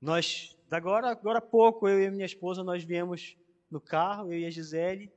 Nós, 0.00 0.56
agora, 0.70 1.10
agora 1.10 1.40
há 1.40 1.42
pouco, 1.42 1.88
eu 1.88 2.00
e 2.00 2.08
minha 2.12 2.24
esposa, 2.24 2.62
nós 2.62 2.84
viemos 2.84 3.36
no 3.68 3.80
carro, 3.80 4.32
eu 4.32 4.38
e 4.38 4.46
a 4.46 4.50
Gisele, 4.50 5.12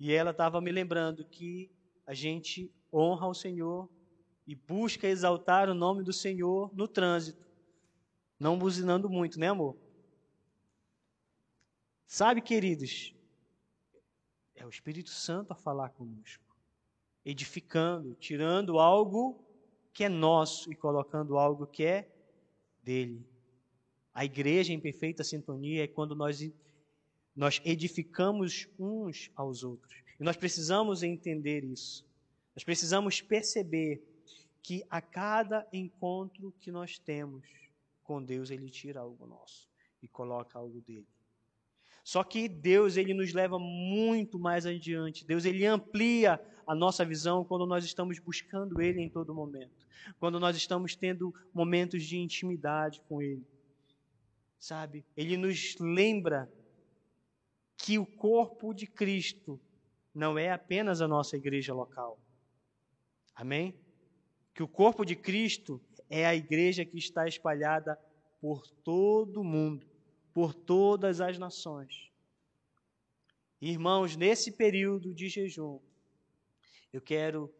e 0.00 0.12
ela 0.12 0.32
estava 0.32 0.60
me 0.60 0.72
lembrando 0.72 1.24
que 1.24 1.70
a 2.04 2.12
gente 2.12 2.74
honra 2.92 3.28
o 3.28 3.34
Senhor 3.34 3.88
e 4.44 4.56
busca 4.56 5.06
exaltar 5.06 5.70
o 5.70 5.74
nome 5.74 6.02
do 6.02 6.12
Senhor 6.12 6.68
no 6.74 6.88
trânsito. 6.88 7.46
Não 8.36 8.58
buzinando 8.58 9.08
muito, 9.08 9.38
né, 9.38 9.46
amor? 9.46 9.76
Sabe, 12.04 12.40
queridos, 12.40 13.14
é 14.56 14.66
o 14.66 14.70
Espírito 14.70 15.10
Santo 15.10 15.52
a 15.52 15.56
falar 15.56 15.90
conosco, 15.90 16.56
edificando, 17.24 18.16
tirando 18.16 18.80
algo 18.80 19.40
que 19.92 20.02
é 20.02 20.08
nosso 20.08 20.72
e 20.72 20.74
colocando 20.74 21.38
algo 21.38 21.64
que 21.64 21.84
é 21.84 22.15
dele. 22.86 23.26
A 24.14 24.24
igreja 24.24 24.72
em 24.72 24.78
perfeita 24.78 25.24
sintonia 25.24 25.82
é 25.82 25.88
quando 25.88 26.14
nós 26.14 26.40
nós 27.34 27.60
edificamos 27.66 28.66
uns 28.78 29.30
aos 29.36 29.62
outros. 29.62 29.94
E 30.18 30.24
nós 30.24 30.38
precisamos 30.38 31.02
entender 31.02 31.62
isso. 31.64 32.02
Nós 32.54 32.64
precisamos 32.64 33.20
perceber 33.20 34.02
que 34.62 34.82
a 34.88 35.02
cada 35.02 35.68
encontro 35.70 36.54
que 36.58 36.70
nós 36.70 36.98
temos 36.98 37.46
com 38.02 38.22
Deus, 38.22 38.50
Ele 38.50 38.70
tira 38.70 39.00
algo 39.00 39.26
nosso 39.26 39.68
e 40.02 40.08
coloca 40.08 40.58
algo 40.58 40.80
dele. 40.80 41.06
Só 42.06 42.22
que 42.22 42.48
Deus, 42.48 42.96
Ele 42.96 43.12
nos 43.12 43.32
leva 43.32 43.58
muito 43.58 44.38
mais 44.38 44.64
adiante. 44.64 45.26
Deus, 45.26 45.44
Ele 45.44 45.66
amplia 45.66 46.40
a 46.64 46.72
nossa 46.72 47.04
visão 47.04 47.44
quando 47.44 47.66
nós 47.66 47.84
estamos 47.84 48.20
buscando 48.20 48.80
Ele 48.80 49.00
em 49.00 49.10
todo 49.10 49.34
momento. 49.34 49.84
Quando 50.20 50.38
nós 50.38 50.56
estamos 50.56 50.94
tendo 50.94 51.34
momentos 51.52 52.04
de 52.04 52.16
intimidade 52.16 53.02
com 53.08 53.20
Ele. 53.20 53.44
Sabe? 54.56 55.04
Ele 55.16 55.36
nos 55.36 55.76
lembra 55.80 56.48
que 57.76 57.98
o 57.98 58.06
corpo 58.06 58.72
de 58.72 58.86
Cristo 58.86 59.58
não 60.14 60.38
é 60.38 60.52
apenas 60.52 61.00
a 61.00 61.08
nossa 61.08 61.36
igreja 61.36 61.74
local. 61.74 62.20
Amém? 63.34 63.74
Que 64.54 64.62
o 64.62 64.68
corpo 64.68 65.04
de 65.04 65.16
Cristo 65.16 65.80
é 66.08 66.24
a 66.24 66.36
igreja 66.36 66.84
que 66.84 66.98
está 66.98 67.26
espalhada 67.26 67.98
por 68.40 68.64
todo 68.84 69.40
o 69.40 69.44
mundo, 69.44 69.85
por 70.36 70.52
todas 70.52 71.18
as 71.22 71.38
nações. 71.38 72.12
Irmãos, 73.58 74.16
nesse 74.16 74.52
período 74.52 75.14
de 75.14 75.30
jejum, 75.30 75.80
eu 76.92 77.00
quero 77.00 77.50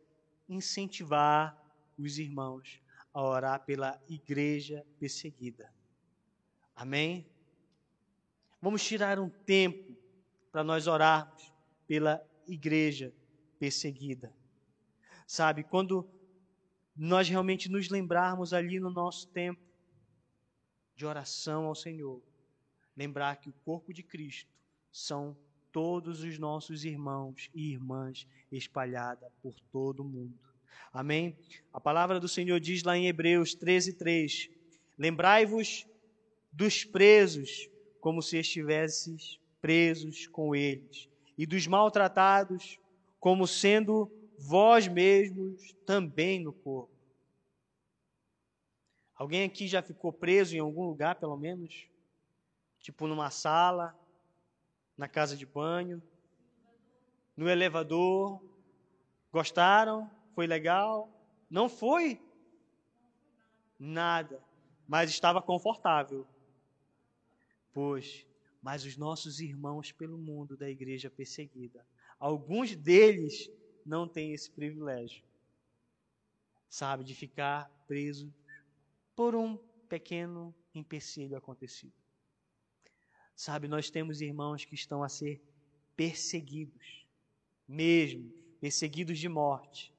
incentivar 0.46 1.58
os 1.96 2.18
irmãos 2.18 2.82
a 3.14 3.22
orar 3.22 3.64
pela 3.64 3.98
igreja 4.06 4.84
perseguida. 4.98 5.72
Amém? 6.74 7.26
Vamos 8.60 8.84
tirar 8.84 9.18
um 9.18 9.30
tempo 9.30 9.96
para 10.52 10.62
nós 10.62 10.86
orarmos 10.86 11.50
pela 11.86 12.22
igreja 12.46 13.10
perseguida. 13.58 14.30
Sabe, 15.26 15.64
quando 15.64 16.06
nós 16.94 17.26
realmente 17.26 17.70
nos 17.70 17.88
lembrarmos 17.88 18.52
ali 18.52 18.78
no 18.78 18.90
nosso 18.90 19.28
tempo 19.28 19.64
de 20.94 21.06
oração 21.06 21.64
ao 21.64 21.74
Senhor, 21.74 22.22
lembrar 22.96 23.36
que 23.36 23.48
o 23.48 23.54
corpo 23.64 23.92
de 23.92 24.02
Cristo 24.02 24.50
são 24.90 25.36
todos 25.70 26.22
os 26.22 26.38
nossos 26.38 26.84
irmãos 26.84 27.50
e 27.54 27.72
irmãs 27.72 28.26
espalhada 28.50 29.30
por 29.42 29.54
todo 29.70 30.00
o 30.00 30.08
mundo. 30.08 30.38
Amém? 30.92 31.36
A 31.72 31.78
palavra 31.78 32.18
do 32.18 32.28
Senhor 32.28 32.58
diz 32.58 32.82
lá 32.82 32.96
em 32.96 33.06
Hebreus 33.06 33.54
13, 33.54 33.92
3: 33.92 34.48
Lembrai-vos 34.96 35.86
dos 36.50 36.84
presos, 36.84 37.68
como 38.00 38.22
se 38.22 38.38
estivesses 38.38 39.38
presos 39.60 40.26
com 40.26 40.54
eles, 40.54 41.08
e 41.36 41.44
dos 41.44 41.66
maltratados, 41.66 42.78
como 43.20 43.46
sendo 43.46 44.10
vós 44.38 44.88
mesmos 44.88 45.74
também 45.84 46.40
no 46.40 46.52
corpo. 46.52 46.94
Alguém 49.14 49.44
aqui 49.44 49.66
já 49.66 49.82
ficou 49.82 50.12
preso 50.12 50.56
em 50.56 50.60
algum 50.60 50.84
lugar, 50.84 51.16
pelo 51.16 51.36
menos? 51.36 51.88
Tipo 52.86 53.08
numa 53.08 53.30
sala, 53.30 53.98
na 54.96 55.08
casa 55.08 55.36
de 55.36 55.44
banho, 55.44 56.00
no 57.36 57.48
elevador. 57.48 58.40
Gostaram? 59.32 60.08
Foi 60.36 60.46
legal? 60.46 61.10
Não 61.50 61.68
foi? 61.68 62.22
Nada. 63.76 64.40
Mas 64.86 65.10
estava 65.10 65.42
confortável. 65.42 66.24
Pois 67.74 68.24
mas 68.62 68.84
os 68.84 68.96
nossos 68.96 69.40
irmãos 69.40 69.90
pelo 69.90 70.16
mundo 70.16 70.56
da 70.56 70.70
igreja 70.70 71.10
perseguida. 71.10 71.84
Alguns 72.20 72.76
deles 72.76 73.50
não 73.84 74.08
têm 74.08 74.32
esse 74.32 74.48
privilégio, 74.50 75.24
sabe, 76.68 77.02
de 77.02 77.14
ficar 77.16 77.68
preso 77.88 78.32
por 79.16 79.34
um 79.34 79.56
pequeno 79.88 80.54
empecilho 80.72 81.36
acontecido. 81.36 82.05
Sabe, 83.36 83.68
nós 83.68 83.90
temos 83.90 84.22
irmãos 84.22 84.64
que 84.64 84.74
estão 84.74 85.02
a 85.02 85.10
ser 85.10 85.42
perseguidos, 85.94 87.06
mesmo 87.68 88.32
perseguidos 88.58 89.18
de 89.18 89.28
morte. 89.28 89.92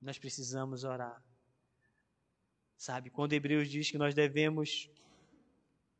Nós 0.00 0.18
precisamos 0.18 0.84
orar. 0.84 1.24
Sabe, 2.76 3.08
quando 3.08 3.32
Hebreus 3.32 3.66
diz 3.66 3.90
que 3.90 3.96
nós 3.96 4.14
devemos, 4.14 4.90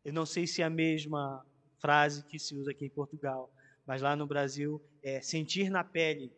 eu 0.04 0.12
não 0.12 0.26
sei 0.26 0.46
se 0.46 0.60
é 0.60 0.66
a 0.66 0.70
mesma 0.70 1.44
frase 1.78 2.22
que 2.24 2.38
se 2.38 2.54
usa 2.54 2.72
aqui 2.72 2.84
em 2.84 2.90
Portugal, 2.90 3.50
mas 3.86 4.02
lá 4.02 4.14
no 4.14 4.26
Brasil 4.26 4.82
é 5.02 5.18
sentir 5.22 5.70
na 5.70 5.82
pele. 5.82 6.30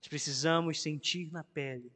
Nós 0.00 0.08
precisamos 0.08 0.82
sentir 0.82 1.30
na 1.30 1.44
pele, 1.44 1.90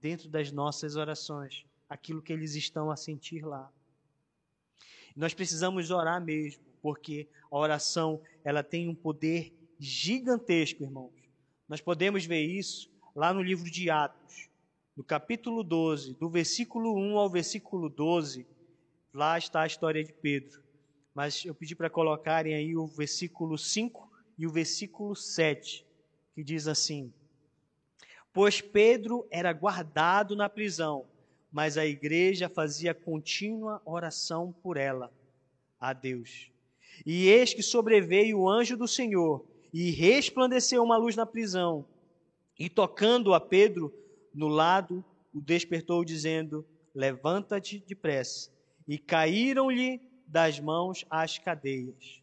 dentro 0.00 0.28
das 0.28 0.50
nossas 0.50 0.96
orações, 0.96 1.64
aquilo 1.88 2.20
que 2.20 2.32
eles 2.32 2.56
estão 2.56 2.90
a 2.90 2.96
sentir 2.96 3.44
lá. 3.44 3.72
Nós 5.16 5.34
precisamos 5.34 5.90
orar 5.90 6.22
mesmo, 6.22 6.62
porque 6.82 7.28
a 7.50 7.58
oração 7.58 8.20
ela 8.44 8.62
tem 8.62 8.88
um 8.88 8.94
poder 8.94 9.52
gigantesco, 9.78 10.82
irmãos. 10.82 11.12
Nós 11.68 11.80
podemos 11.80 12.24
ver 12.24 12.42
isso 12.42 12.90
lá 13.14 13.32
no 13.32 13.42
livro 13.42 13.70
de 13.70 13.90
Atos, 13.90 14.48
no 14.96 15.04
capítulo 15.04 15.62
12, 15.62 16.14
do 16.14 16.28
versículo 16.28 16.96
1 16.96 17.18
ao 17.18 17.30
versículo 17.30 17.88
12. 17.88 18.46
Lá 19.12 19.36
está 19.36 19.62
a 19.62 19.66
história 19.66 20.02
de 20.02 20.12
Pedro 20.12 20.70
mas 21.14 21.44
eu 21.44 21.54
pedi 21.54 21.74
para 21.74 21.90
colocarem 21.90 22.54
aí 22.54 22.76
o 22.76 22.86
versículo 22.86 23.58
5 23.58 24.10
e 24.38 24.46
o 24.46 24.50
versículo 24.50 25.14
7, 25.14 25.86
que 26.34 26.42
diz 26.42 26.66
assim: 26.66 27.12
Pois 28.32 28.60
Pedro 28.60 29.26
era 29.30 29.52
guardado 29.52 30.36
na 30.36 30.48
prisão, 30.48 31.06
mas 31.50 31.76
a 31.76 31.84
igreja 31.84 32.48
fazia 32.48 32.94
contínua 32.94 33.82
oração 33.84 34.52
por 34.62 34.76
ela 34.76 35.12
a 35.78 35.92
Deus. 35.92 36.50
E 37.04 37.28
eis 37.28 37.54
que 37.54 37.62
sobreveio 37.62 38.40
o 38.40 38.48
anjo 38.48 38.76
do 38.76 38.86
Senhor 38.86 39.44
e 39.72 39.90
resplandeceu 39.90 40.82
uma 40.82 40.96
luz 40.96 41.16
na 41.16 41.26
prisão. 41.26 41.86
E 42.58 42.68
tocando 42.68 43.32
a 43.32 43.40
Pedro 43.40 43.92
no 44.34 44.48
lado, 44.48 45.04
o 45.32 45.40
despertou, 45.40 46.04
dizendo: 46.04 46.66
Levanta-te 46.94 47.78
depressa. 47.80 48.50
E 48.86 48.98
caíram-lhe 48.98 50.00
das 50.26 50.60
mãos 50.60 51.04
as 51.08 51.38
cadeias. 51.38 52.22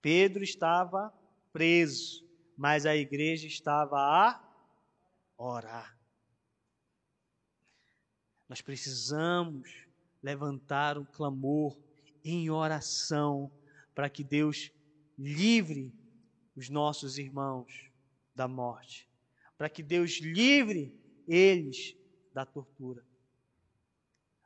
Pedro 0.00 0.42
estava 0.42 1.12
preso, 1.52 2.24
mas 2.56 2.86
a 2.86 2.96
igreja 2.96 3.46
estava 3.46 3.96
a 3.96 4.40
orar. 5.36 5.99
Nós 8.50 8.60
precisamos 8.60 9.86
levantar 10.20 10.98
um 10.98 11.04
clamor 11.04 11.78
em 12.24 12.50
oração 12.50 13.48
para 13.94 14.10
que 14.10 14.24
Deus 14.24 14.72
livre 15.16 15.94
os 16.56 16.68
nossos 16.68 17.16
irmãos 17.16 17.92
da 18.34 18.48
morte, 18.48 19.08
para 19.56 19.70
que 19.70 19.84
Deus 19.84 20.18
livre 20.18 20.92
eles 21.28 21.96
da 22.34 22.44
tortura. 22.44 23.06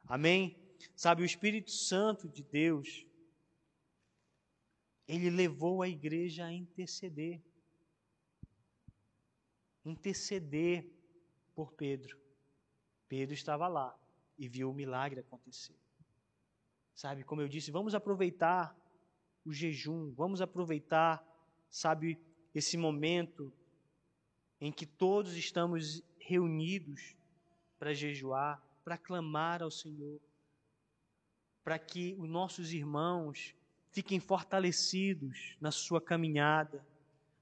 Amém? 0.07 0.55
Sabe, 0.95 1.23
o 1.23 1.25
Espírito 1.25 1.71
Santo 1.71 2.29
de 2.29 2.43
Deus, 2.43 3.07
ele 5.09 5.31
levou 5.31 5.81
a 5.81 5.88
igreja 5.88 6.45
a 6.45 6.53
interceder. 6.53 7.40
Interceder 9.83 10.87
por 11.55 11.73
Pedro. 11.73 12.23
Pedro 13.16 13.33
estava 13.33 13.68
lá 13.68 13.96
e 14.37 14.48
viu 14.48 14.68
o 14.68 14.74
milagre 14.74 15.20
acontecer. 15.20 15.79
Sabe, 16.92 17.22
como 17.22 17.40
eu 17.40 17.46
disse, 17.46 17.70
vamos 17.70 17.94
aproveitar 17.94 18.77
o 19.44 19.53
jejum, 19.53 20.12
vamos 20.14 20.40
aproveitar, 20.40 21.24
sabe, 21.70 22.18
esse 22.53 22.77
momento 22.77 23.53
em 24.61 24.72
que 24.72 24.85
todos 24.85 25.37
estamos 25.37 26.03
reunidos 26.18 27.14
para 27.79 27.94
jejuar, 27.94 28.61
para 28.83 28.98
clamar 28.98 29.62
ao 29.62 29.70
Senhor, 29.70 30.20
para 31.62 31.79
que 31.79 32.16
os 32.18 32.29
nossos 32.29 32.72
irmãos 32.72 33.55
fiquem 33.92 34.18
fortalecidos 34.18 35.57
na 35.61 35.70
sua 35.70 36.00
caminhada, 36.00 36.85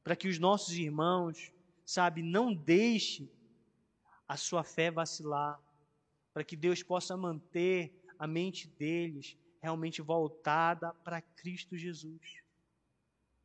para 0.04 0.16
que 0.16 0.28
os 0.28 0.38
nossos 0.38 0.74
irmãos, 0.74 1.50
sabe, 1.82 2.22
não 2.22 2.52
deixem 2.54 3.26
a 4.32 4.36
sua 4.38 4.64
fé 4.64 4.90
vacilar, 4.90 5.60
para 6.32 6.42
que 6.42 6.56
Deus 6.56 6.82
possa 6.82 7.14
manter 7.18 7.92
a 8.18 8.26
mente 8.26 8.66
deles 8.66 9.36
realmente 9.60 10.00
voltada 10.00 10.94
para 11.04 11.20
Cristo 11.20 11.76
Jesus. 11.76 12.42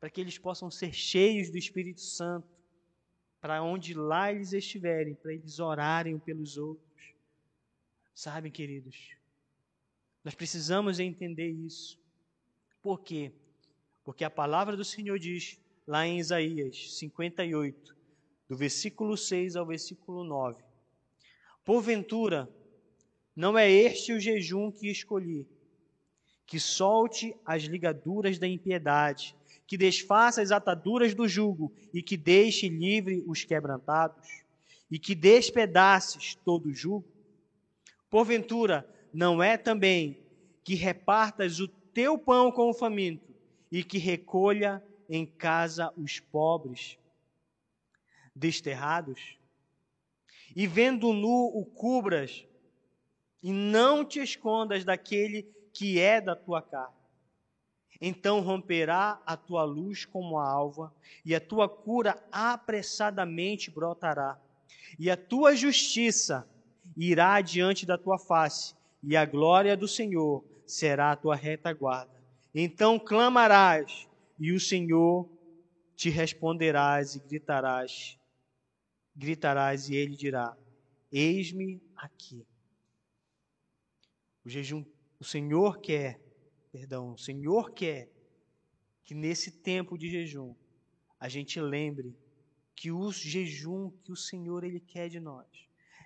Para 0.00 0.08
que 0.08 0.18
eles 0.18 0.38
possam 0.38 0.70
ser 0.70 0.94
cheios 0.94 1.50
do 1.50 1.58
Espírito 1.58 2.00
Santo, 2.00 2.48
para 3.38 3.62
onde 3.62 3.92
lá 3.92 4.32
eles 4.32 4.54
estiverem, 4.54 5.14
para 5.14 5.34
eles 5.34 5.58
orarem 5.58 6.18
pelos 6.18 6.56
outros. 6.56 7.12
Sabem, 8.14 8.50
queridos, 8.50 9.14
nós 10.24 10.34
precisamos 10.34 10.98
entender 10.98 11.50
isso. 11.50 12.00
Por 12.80 13.02
quê? 13.02 13.30
Porque 14.02 14.24
a 14.24 14.30
palavra 14.30 14.74
do 14.74 14.86
Senhor 14.86 15.18
diz, 15.18 15.60
lá 15.86 16.06
em 16.06 16.18
Isaías 16.18 16.96
58, 16.96 17.94
do 18.48 18.56
versículo 18.56 19.18
6 19.18 19.54
ao 19.54 19.66
versículo 19.66 20.24
9: 20.24 20.67
Porventura, 21.68 22.48
não 23.36 23.58
é 23.58 23.70
este 23.70 24.14
o 24.14 24.18
jejum 24.18 24.72
que 24.72 24.90
escolhi, 24.90 25.46
que 26.46 26.58
solte 26.58 27.36
as 27.44 27.64
ligaduras 27.64 28.38
da 28.38 28.48
impiedade, 28.48 29.36
que 29.66 29.76
desfaça 29.76 30.40
as 30.40 30.50
ataduras 30.50 31.14
do 31.14 31.28
jugo 31.28 31.70
e 31.92 32.02
que 32.02 32.16
deixe 32.16 32.70
livre 32.70 33.22
os 33.26 33.44
quebrantados, 33.44 34.26
e 34.90 34.98
que 34.98 35.14
despedaces 35.14 36.34
todo 36.36 36.70
o 36.70 36.74
jugo? 36.74 37.06
Porventura, 38.08 38.88
não 39.12 39.42
é 39.42 39.58
também 39.58 40.18
que 40.64 40.74
repartas 40.74 41.60
o 41.60 41.68
teu 41.68 42.16
pão 42.16 42.50
com 42.50 42.70
o 42.70 42.74
faminto 42.74 43.34
e 43.70 43.84
que 43.84 43.98
recolha 43.98 44.82
em 45.06 45.26
casa 45.26 45.92
os 45.98 46.18
pobres 46.18 46.96
desterrados? 48.34 49.38
E 50.54 50.66
vendo 50.66 51.12
nu 51.12 51.50
o 51.54 51.64
cubras, 51.64 52.44
e 53.42 53.52
não 53.52 54.04
te 54.04 54.20
escondas 54.20 54.84
daquele 54.84 55.42
que 55.72 56.00
é 56.00 56.20
da 56.20 56.34
tua 56.34 56.60
carne. 56.60 56.96
Então 58.00 58.40
romperá 58.40 59.20
a 59.26 59.36
tua 59.36 59.64
luz 59.64 60.04
como 60.04 60.38
a 60.38 60.48
alva, 60.48 60.94
e 61.24 61.34
a 61.34 61.40
tua 61.40 61.68
cura 61.68 62.22
apressadamente 62.30 63.70
brotará, 63.70 64.40
e 64.98 65.10
a 65.10 65.16
tua 65.16 65.54
justiça 65.54 66.48
irá 66.96 67.40
diante 67.40 67.84
da 67.84 67.98
tua 67.98 68.18
face, 68.18 68.74
e 69.02 69.16
a 69.16 69.24
glória 69.24 69.76
do 69.76 69.88
Senhor 69.88 70.44
será 70.66 71.12
a 71.12 71.16
tua 71.16 71.34
retaguarda. 71.34 72.22
Então 72.54 72.98
clamarás, 72.98 74.08
e 74.38 74.52
o 74.52 74.60
Senhor 74.60 75.28
te 75.96 76.08
responderás 76.10 77.16
e 77.16 77.20
gritarás, 77.20 78.16
gritarás, 79.18 79.88
e 79.88 79.96
ele 79.96 80.16
dirá: 80.16 80.56
Eis-me 81.10 81.82
aqui. 81.96 82.46
O 84.44 84.48
jejum 84.48 84.84
o 85.20 85.24
Senhor 85.24 85.80
quer, 85.80 86.20
perdão, 86.70 87.12
o 87.12 87.18
Senhor 87.18 87.72
quer 87.72 88.08
que 89.02 89.14
nesse 89.14 89.50
tempo 89.50 89.98
de 89.98 90.08
jejum 90.08 90.54
a 91.18 91.28
gente 91.28 91.60
lembre 91.60 92.16
que 92.76 92.92
o 92.92 93.10
jejum 93.10 93.90
que 94.04 94.12
o 94.12 94.16
Senhor 94.16 94.62
ele 94.62 94.78
quer 94.78 95.08
de 95.08 95.18
nós 95.18 95.48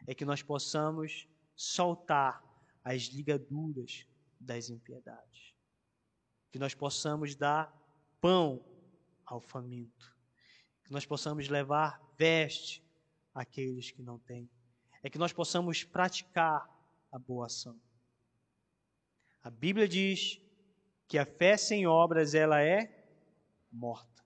é 0.06 0.14
que 0.14 0.24
nós 0.24 0.42
possamos 0.42 1.28
soltar 1.54 2.42
as 2.82 3.02
ligaduras 3.02 4.06
das 4.40 4.70
impiedades. 4.70 5.54
Que 6.50 6.58
nós 6.58 6.74
possamos 6.74 7.36
dar 7.36 7.70
pão 8.20 8.64
ao 9.26 9.40
faminto. 9.40 10.16
Que 10.84 10.90
nós 10.90 11.04
possamos 11.04 11.48
levar 11.48 12.00
veste 12.16 12.82
àqueles 13.34 13.90
que 13.90 14.02
não 14.02 14.18
têm. 14.18 14.48
É 15.02 15.10
que 15.10 15.18
nós 15.18 15.32
possamos 15.32 15.84
praticar 15.84 16.68
a 17.10 17.18
boa 17.18 17.46
ação. 17.46 17.78
A 19.42 19.50
Bíblia 19.50 19.88
diz 19.88 20.40
que 21.08 21.18
a 21.18 21.26
fé 21.26 21.56
sem 21.56 21.86
obras 21.86 22.34
ela 22.34 22.62
é 22.62 23.06
morta. 23.70 24.24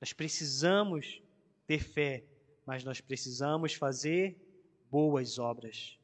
Nós 0.00 0.12
precisamos 0.12 1.22
ter 1.66 1.80
fé, 1.80 2.24
mas 2.64 2.84
nós 2.84 3.00
precisamos 3.00 3.74
fazer 3.74 4.36
boas 4.90 5.38
obras. 5.38 5.98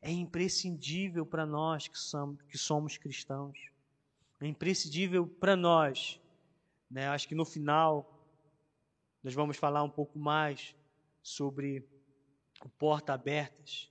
É 0.00 0.10
imprescindível 0.10 1.26
para 1.26 1.44
nós 1.44 1.86
que 1.86 1.98
somos, 1.98 2.42
que 2.42 2.56
somos 2.56 2.96
cristãos. 2.96 3.58
É 4.40 4.46
imprescindível 4.46 5.26
para 5.26 5.54
nós. 5.54 6.20
Né? 6.90 7.06
Acho 7.08 7.28
que 7.28 7.34
no 7.34 7.44
final 7.44 8.26
nós 9.22 9.34
vamos 9.34 9.56
falar 9.56 9.82
um 9.82 9.90
pouco 9.90 10.18
mais 10.18 10.74
sobre 11.22 11.86
o 12.64 12.68
porta 12.68 13.12
abertas. 13.12 13.90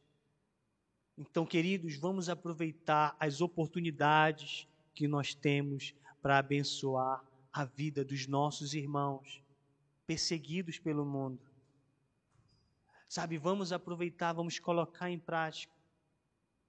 Então, 1.18 1.46
queridos, 1.46 1.96
vamos 1.96 2.30
aproveitar 2.30 3.16
as 3.20 3.42
oportunidades 3.42 4.68
que 4.94 5.08
nós 5.08 5.34
temos 5.34 5.94
para 6.22 6.38
abençoar 6.38 7.24
a 7.52 7.66
vida 7.66 8.04
dos 8.04 8.28
nossos 8.28 8.74
irmãos 8.74 9.44
perseguidos 10.06 10.80
pelo 10.80 11.06
mundo. 11.06 11.40
Sabe, 13.08 13.38
vamos 13.38 13.74
aproveitar, 13.74 14.34
vamos 14.34 14.58
colocar 14.58 15.10
em 15.10 15.20
prática, 15.20 15.74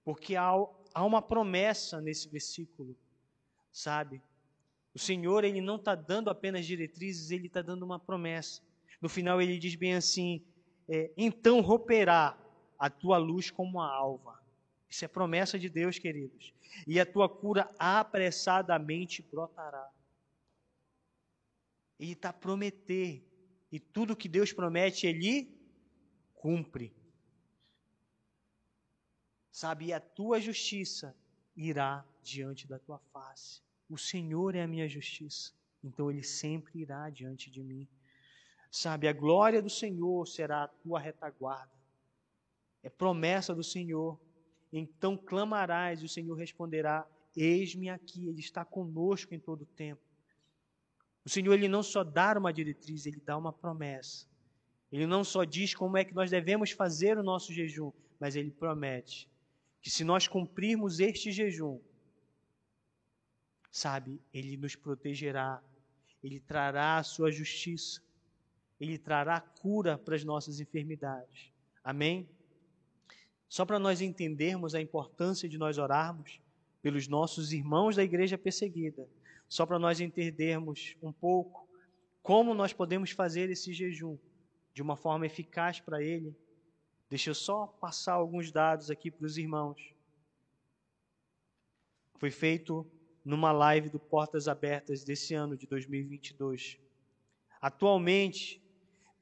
porque 0.04 0.34
há, 0.34 0.50
há 0.92 1.04
uma 1.04 1.22
promessa 1.22 2.00
nesse 2.00 2.28
versículo, 2.28 2.96
sabe? 3.70 4.20
O 4.94 4.98
Senhor, 4.98 5.44
Ele 5.44 5.60
não 5.60 5.76
está 5.76 5.94
dando 5.94 6.28
apenas 6.28 6.66
diretrizes, 6.66 7.30
Ele 7.30 7.46
está 7.46 7.62
dando 7.62 7.84
uma 7.84 7.98
promessa. 7.98 8.60
No 9.00 9.08
final, 9.08 9.40
Ele 9.40 9.58
diz 9.58 9.74
bem 9.74 9.94
assim: 9.94 10.44
é, 10.94 11.10
então 11.16 11.62
romperá 11.62 12.38
a 12.78 12.90
tua 12.90 13.16
luz 13.16 13.50
como 13.50 13.80
a 13.80 13.90
alva. 13.90 14.38
Isso 14.90 15.06
é 15.06 15.08
promessa 15.08 15.58
de 15.58 15.70
Deus, 15.70 15.98
queridos. 15.98 16.52
E 16.86 17.00
a 17.00 17.06
tua 17.06 17.30
cura 17.30 17.66
apressadamente 17.78 19.22
brotará. 19.22 19.90
Ele 21.98 22.12
está 22.12 22.30
prometer. 22.30 23.26
E 23.70 23.80
tudo 23.80 24.14
que 24.14 24.28
Deus 24.28 24.52
promete, 24.52 25.06
Ele 25.06 25.50
cumpre. 26.34 26.94
Sabe, 29.50 29.86
e 29.86 29.92
a 29.94 30.00
tua 30.00 30.38
justiça 30.42 31.16
irá 31.56 32.04
diante 32.22 32.68
da 32.68 32.78
tua 32.78 32.98
face. 33.14 33.62
O 33.88 33.96
Senhor 33.96 34.54
é 34.54 34.62
a 34.62 34.68
minha 34.68 34.86
justiça, 34.86 35.54
então 35.82 36.10
Ele 36.10 36.22
sempre 36.22 36.80
irá 36.80 37.08
diante 37.08 37.50
de 37.50 37.62
mim. 37.62 37.88
Sabe, 38.74 39.06
a 39.06 39.12
glória 39.12 39.60
do 39.60 39.68
Senhor 39.68 40.26
será 40.26 40.64
a 40.64 40.68
tua 40.68 40.98
retaguarda. 40.98 41.70
É 42.82 42.88
promessa 42.88 43.54
do 43.54 43.62
Senhor. 43.62 44.18
Então 44.72 45.14
clamarás 45.14 46.00
e 46.00 46.06
o 46.06 46.08
Senhor 46.08 46.34
responderá: 46.34 47.06
Eis-me 47.36 47.90
aqui, 47.90 48.26
Ele 48.26 48.40
está 48.40 48.64
conosco 48.64 49.34
em 49.34 49.38
todo 49.38 49.62
o 49.62 49.66
tempo. 49.66 50.00
O 51.22 51.28
Senhor 51.28 51.52
ele 51.52 51.68
não 51.68 51.82
só 51.82 52.02
dá 52.02 52.36
uma 52.38 52.50
diretriz, 52.50 53.04
ele 53.04 53.20
dá 53.20 53.36
uma 53.36 53.52
promessa. 53.52 54.26
Ele 54.90 55.06
não 55.06 55.22
só 55.22 55.44
diz 55.44 55.74
como 55.74 55.98
é 55.98 56.04
que 56.04 56.14
nós 56.14 56.30
devemos 56.30 56.70
fazer 56.70 57.18
o 57.18 57.22
nosso 57.22 57.52
jejum, 57.52 57.92
mas 58.18 58.36
ele 58.36 58.50
promete 58.50 59.30
que 59.82 59.90
se 59.90 60.02
nós 60.02 60.26
cumprirmos 60.26 60.98
este 60.98 61.30
jejum, 61.30 61.78
sabe, 63.70 64.20
ele 64.32 64.56
nos 64.56 64.74
protegerá, 64.76 65.62
ele 66.22 66.40
trará 66.40 66.98
a 66.98 67.02
sua 67.02 67.30
justiça, 67.30 68.00
ele 68.82 68.98
trará 68.98 69.40
cura 69.40 69.96
para 69.96 70.16
as 70.16 70.24
nossas 70.24 70.58
enfermidades. 70.58 71.52
Amém? 71.84 72.28
Só 73.48 73.64
para 73.64 73.78
nós 73.78 74.00
entendermos 74.00 74.74
a 74.74 74.80
importância 74.80 75.48
de 75.48 75.56
nós 75.56 75.78
orarmos 75.78 76.40
pelos 76.82 77.06
nossos 77.06 77.52
irmãos 77.52 77.94
da 77.94 78.02
igreja 78.02 78.36
perseguida, 78.36 79.08
só 79.48 79.64
para 79.64 79.78
nós 79.78 80.00
entendermos 80.00 80.96
um 81.00 81.12
pouco 81.12 81.68
como 82.24 82.54
nós 82.54 82.72
podemos 82.72 83.12
fazer 83.12 83.50
esse 83.50 83.72
jejum 83.72 84.18
de 84.74 84.82
uma 84.82 84.96
forma 84.96 85.26
eficaz 85.26 85.78
para 85.78 86.02
ele. 86.02 86.34
Deixa 87.08 87.30
eu 87.30 87.34
só 87.36 87.68
passar 87.68 88.14
alguns 88.14 88.50
dados 88.50 88.90
aqui 88.90 89.12
para 89.12 89.26
os 89.26 89.38
irmãos. 89.38 89.94
Foi 92.16 92.32
feito 92.32 92.84
numa 93.24 93.52
live 93.52 93.90
do 93.90 94.00
Portas 94.00 94.48
Abertas 94.48 95.04
desse 95.04 95.34
ano 95.34 95.56
de 95.56 95.68
2022. 95.68 96.78
Atualmente, 97.60 98.61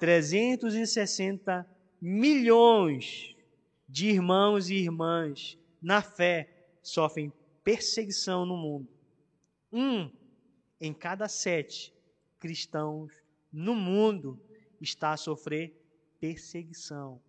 360 0.00 1.68
milhões 2.00 3.36
de 3.86 4.08
irmãos 4.08 4.70
e 4.70 4.76
irmãs 4.76 5.58
na 5.80 6.00
fé 6.00 6.48
sofrem 6.82 7.30
perseguição 7.62 8.46
no 8.46 8.56
mundo. 8.56 8.88
Um 9.70 10.10
em 10.80 10.94
cada 10.94 11.28
sete 11.28 11.94
cristãos 12.38 13.12
no 13.52 13.74
mundo 13.74 14.40
está 14.80 15.12
a 15.12 15.18
sofrer 15.18 15.76
perseguição. 16.18 17.20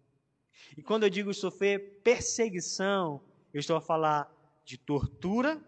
E 0.78 0.82
quando 0.82 1.04
eu 1.04 1.10
digo 1.10 1.34
sofrer 1.34 2.00
perseguição, 2.02 3.22
eu 3.54 3.60
estou 3.60 3.76
a 3.76 3.82
falar 3.82 4.32
de 4.64 4.78
tortura 4.78 5.62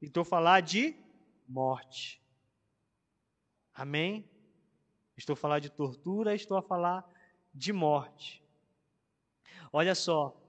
e 0.00 0.06
estou 0.06 0.22
a 0.22 0.24
falar 0.24 0.62
de 0.62 0.96
morte. 1.46 2.22
Amém? 3.74 4.24
Estou 5.18 5.34
a 5.34 5.36
falar 5.36 5.58
de 5.58 5.68
tortura, 5.68 6.32
estou 6.32 6.56
a 6.56 6.62
falar 6.62 7.04
de 7.52 7.72
morte. 7.72 8.40
Olha 9.72 9.94
só, 9.94 10.40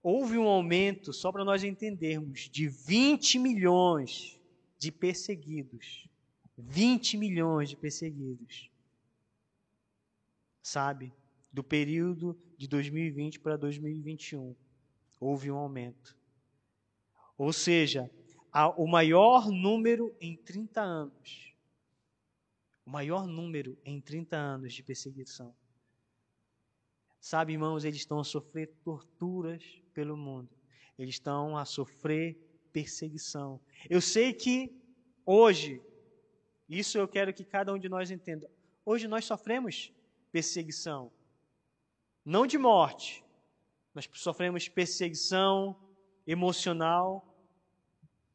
houve 0.00 0.38
um 0.38 0.46
aumento, 0.46 1.12
só 1.12 1.32
para 1.32 1.44
nós 1.44 1.64
entendermos, 1.64 2.48
de 2.48 2.68
20 2.68 3.38
milhões 3.40 4.40
de 4.78 4.92
perseguidos. 4.92 6.08
20 6.56 7.16
milhões 7.16 7.70
de 7.70 7.76
perseguidos. 7.76 8.70
Sabe? 10.62 11.12
Do 11.52 11.64
período 11.64 12.40
de 12.56 12.68
2020 12.68 13.40
para 13.40 13.56
2021, 13.56 14.54
houve 15.18 15.50
um 15.50 15.56
aumento. 15.56 16.16
Ou 17.36 17.52
seja, 17.52 18.08
o 18.76 18.86
maior 18.86 19.48
número 19.48 20.14
em 20.20 20.36
30 20.36 20.80
anos. 20.80 21.47
O 22.88 22.90
maior 22.90 23.26
número 23.26 23.76
em 23.84 24.00
30 24.00 24.34
anos 24.34 24.72
de 24.72 24.82
perseguição. 24.82 25.54
Sabe, 27.20 27.52
irmãos, 27.52 27.84
eles 27.84 27.98
estão 27.98 28.18
a 28.18 28.24
sofrer 28.24 28.68
torturas 28.82 29.62
pelo 29.92 30.16
mundo. 30.16 30.48
Eles 30.98 31.16
estão 31.16 31.54
a 31.58 31.66
sofrer 31.66 32.38
perseguição. 32.72 33.60
Eu 33.90 34.00
sei 34.00 34.32
que 34.32 34.74
hoje, 35.26 35.82
isso 36.66 36.96
eu 36.96 37.06
quero 37.06 37.34
que 37.34 37.44
cada 37.44 37.74
um 37.74 37.78
de 37.78 37.90
nós 37.90 38.10
entenda. 38.10 38.50
Hoje 38.86 39.06
nós 39.06 39.26
sofremos 39.26 39.92
perseguição. 40.32 41.12
Não 42.24 42.46
de 42.46 42.56
morte. 42.56 43.22
Nós 43.94 44.08
sofremos 44.14 44.66
perseguição 44.66 45.78
emocional. 46.26 47.38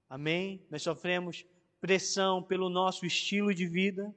Amém? 0.08 0.64
Nós 0.70 0.84
sofremos 0.84 1.44
pressão 1.82 2.44
pelo 2.44 2.70
nosso 2.70 3.04
estilo 3.04 3.52
de 3.52 3.66
vida. 3.66 4.14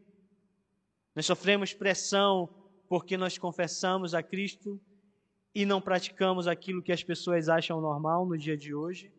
Nós 1.16 1.24
sofremos 1.24 1.72
pressão 1.72 2.46
porque 2.86 3.16
nós 3.16 3.38
confessamos 3.38 4.12
a 4.12 4.22
Cristo 4.22 4.78
e 5.54 5.64
não 5.64 5.80
praticamos 5.80 6.46
aquilo 6.46 6.82
que 6.82 6.92
as 6.92 7.02
pessoas 7.02 7.48
acham 7.48 7.80
normal 7.80 8.26
no 8.26 8.36
dia 8.36 8.54
de 8.54 8.74
hoje. 8.74 9.10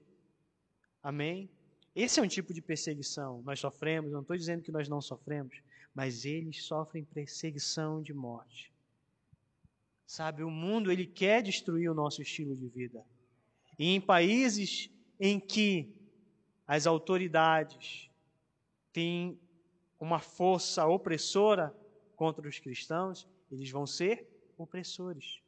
Amém? 1.01 1.49
Esse 1.95 2.19
é 2.19 2.23
um 2.23 2.27
tipo 2.27 2.53
de 2.53 2.61
perseguição. 2.61 3.41
Nós 3.41 3.59
sofremos, 3.59 4.11
não 4.11 4.21
estou 4.21 4.37
dizendo 4.37 4.61
que 4.61 4.71
nós 4.71 4.87
não 4.87 5.01
sofremos, 5.01 5.59
mas 5.95 6.23
eles 6.23 6.63
sofrem 6.63 7.03
perseguição 7.03 8.03
de 8.03 8.13
morte. 8.13 8.71
Sabe, 10.05 10.43
o 10.43 10.51
mundo 10.51 10.91
ele 10.91 11.07
quer 11.07 11.41
destruir 11.41 11.89
o 11.89 11.95
nosso 11.95 12.21
estilo 12.21 12.55
de 12.55 12.67
vida. 12.67 13.03
E 13.79 13.95
em 13.95 13.99
países 13.99 14.91
em 15.19 15.39
que 15.39 15.91
as 16.67 16.85
autoridades 16.85 18.07
têm 18.93 19.39
uma 19.99 20.19
força 20.19 20.85
opressora 20.85 21.75
contra 22.17 22.49
os 22.49 22.59
cristãos, 22.59 23.25
eles 23.49 23.69
vão 23.69 23.87
ser 23.87 24.27
opressores. 24.57 25.39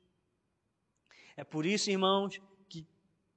É 1.35 1.43
por 1.43 1.65
isso, 1.65 1.89
irmãos, 1.89 2.39
que 2.69 2.87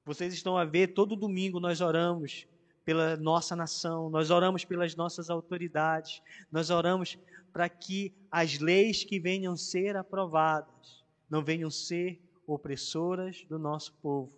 vocês 0.05 0.35
estão 0.35 0.57
a 0.57 0.65
ver, 0.65 0.89
todo 0.89 1.17
domingo 1.17 1.59
nós 1.59 1.81
oramos 1.81 2.47
pela 2.85 3.17
nossa 3.17 3.57
nação, 3.57 4.11
nós 4.11 4.31
oramos 4.31 4.65
pelas 4.65 4.95
nossas 4.95 5.31
autoridades, 5.31 6.23
nós 6.51 6.69
oramos 6.69 7.19
para 7.53 7.69
que 7.69 8.13
as 8.31 8.59
leis 8.59 9.03
que 9.03 9.19
venham 9.19 9.57
ser 9.57 9.97
aprovadas 9.97 11.05
não 11.31 11.43
venham 11.43 11.71
ser 11.71 12.21
opressoras 12.47 13.45
do 13.49 13.59
nosso 13.59 13.95
povo, 13.95 14.31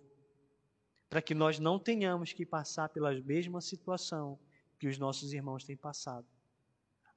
para 1.09 1.21
que 1.21 1.33
nós 1.33 1.59
não 1.59 1.77
tenhamos 1.77 2.31
que 2.31 2.45
passar 2.45 2.87
pela 2.89 3.13
mesma 3.13 3.59
situação 3.59 4.39
que 4.79 4.87
os 4.87 4.97
nossos 4.97 5.33
irmãos 5.33 5.65
têm 5.65 5.75
passado. 5.75 6.25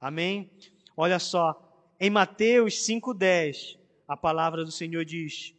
Amém? 0.01 0.51
Olha 0.97 1.19
só, 1.19 1.68
em 1.99 2.09
Mateus 2.09 2.75
5,10, 2.87 3.77
a 4.07 4.15
palavra 4.15 4.63
do 4.63 4.71
Senhor 4.71 5.03
diz: 5.03 5.53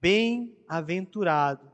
Bem-aventurado 0.00 1.70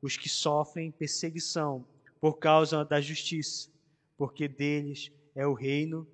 os 0.00 0.16
que 0.16 0.28
sofrem 0.28 0.90
perseguição 0.90 1.86
por 2.20 2.38
causa 2.38 2.84
da 2.84 3.00
justiça, 3.00 3.70
porque 4.16 4.48
deles 4.48 5.12
é 5.34 5.46
o 5.46 5.52
reino 5.52 6.08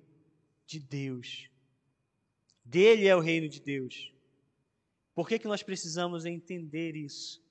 de 0.65 0.79
Deus. 0.79 1.49
Dele 2.65 3.07
é 3.07 3.15
o 3.15 3.19
reino 3.19 3.47
de 3.47 3.61
Deus. 3.61 4.13
Por 5.15 5.27
que, 5.27 5.39
que 5.39 5.47
nós 5.47 5.63
precisamos 5.63 6.25
entender 6.25 6.95
isso? 6.95 7.41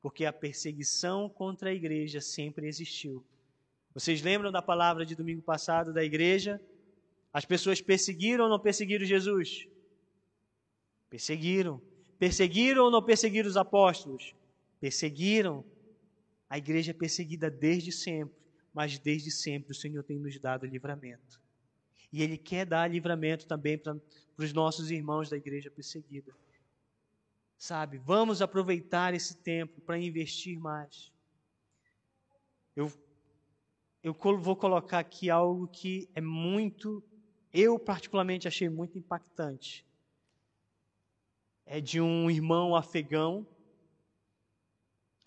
Porque 0.00 0.24
a 0.24 0.32
perseguição 0.32 1.28
contra 1.28 1.70
a 1.70 1.74
igreja 1.74 2.20
sempre 2.20 2.66
existiu. 2.66 3.24
Vocês 3.92 4.22
lembram 4.22 4.50
da 4.50 4.62
palavra 4.62 5.04
de 5.04 5.14
domingo 5.14 5.42
passado 5.42 5.92
da 5.92 6.02
igreja? 6.02 6.60
As 7.32 7.44
pessoas 7.44 7.80
perseguiram 7.80 8.44
ou 8.44 8.50
não 8.50 8.58
perseguiram 8.58 9.04
Jesus? 9.04 9.68
Perseguiram. 11.08 11.80
Perseguiram 12.18 12.84
ou 12.84 12.90
não 12.90 13.02
perseguiram 13.02 13.48
os 13.48 13.56
apóstolos? 13.56 14.34
Perseguiram. 14.80 15.64
A 16.48 16.58
igreja 16.58 16.90
é 16.90 16.94
perseguida 16.94 17.48
desde 17.50 17.92
sempre, 17.92 18.34
mas 18.74 18.98
desde 18.98 19.30
sempre 19.30 19.70
o 19.70 19.74
Senhor 19.74 20.02
tem 20.02 20.18
nos 20.18 20.38
dado 20.38 20.66
livramento. 20.66 21.40
E 22.12 22.22
Ele 22.22 22.36
quer 22.36 22.66
dar 22.66 22.90
livramento 22.90 23.46
também 23.46 23.78
para 23.78 23.96
os 24.36 24.52
nossos 24.52 24.90
irmãos 24.90 25.30
da 25.30 25.36
igreja 25.36 25.70
perseguida. 25.70 26.34
Sabe, 27.56 27.98
vamos 27.98 28.42
aproveitar 28.42 29.14
esse 29.14 29.36
tempo 29.36 29.80
para 29.82 29.98
investir 29.98 30.58
mais. 30.58 31.12
Eu, 32.74 32.90
eu 34.02 34.14
vou 34.38 34.56
colocar 34.56 34.98
aqui 34.98 35.28
algo 35.28 35.68
que 35.68 36.08
é 36.14 36.20
muito 36.20 37.04
eu 37.52 37.78
particularmente 37.78 38.46
achei 38.46 38.68
muito 38.68 38.98
impactante. 38.98 39.84
É 41.66 41.80
de 41.80 42.00
um 42.00 42.30
irmão 42.30 42.74
afegão, 42.74 43.46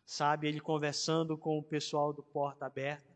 sabe, 0.05 0.47
ele 0.47 0.59
conversando 0.59 1.37
com 1.37 1.57
o 1.57 1.63
pessoal 1.63 2.13
do 2.13 2.23
Porta 2.23 2.65
Aberta, 2.65 3.13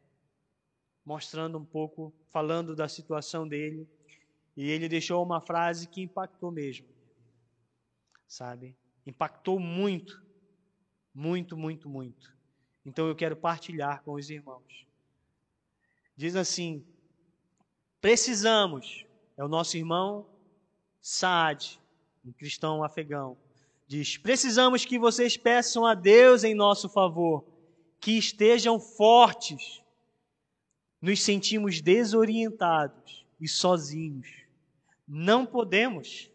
mostrando 1.06 1.58
um 1.58 1.66
pouco, 1.66 2.14
falando 2.32 2.76
da 2.76 2.88
situação 2.88 3.48
dele, 3.48 3.88
e 4.56 4.70
ele 4.70 4.90
deixou 4.90 5.24
uma 5.24 5.40
frase 5.40 5.88
que 5.88 6.02
impactou 6.02 6.52
mesmo, 6.52 6.88
sabe? 8.28 8.76
Impactou 9.06 9.60
muito, 9.60 10.22
muito, 11.14 11.56
muito, 11.56 11.90
muito. 11.90 12.36
Então 12.86 13.08
eu 13.08 13.16
quero 13.16 13.36
partilhar 13.36 14.02
com 14.04 14.14
os 14.14 14.30
irmãos. 14.30 14.88
Diz 16.16 16.36
assim: 16.36 16.84
Precisamos, 18.00 19.06
é 19.36 19.44
o 19.44 19.48
nosso 19.48 19.78
irmão 19.78 20.26
Saad, 21.02 21.80
um 22.26 22.32
cristão 22.32 22.84
afegão. 22.84 23.38
diz: 23.88 24.18
Precisamos 24.18 24.86
que 24.86 25.00
vocês 25.00 25.38
peçam 25.38 25.86
a 25.86 25.94
Deus 25.94 26.44
em 26.44 26.54
nosso 26.54 26.90
favor, 26.90 27.46
que 28.00 28.18
estejam 28.18 28.80
fortes. 28.80 29.82
Nos 31.02 31.22
sentimos 31.22 31.80
desorientados 31.80 33.26
e 33.40 33.48
sozinhos. 33.48 34.28
Não 35.08 35.46
podemos. 35.46 36.30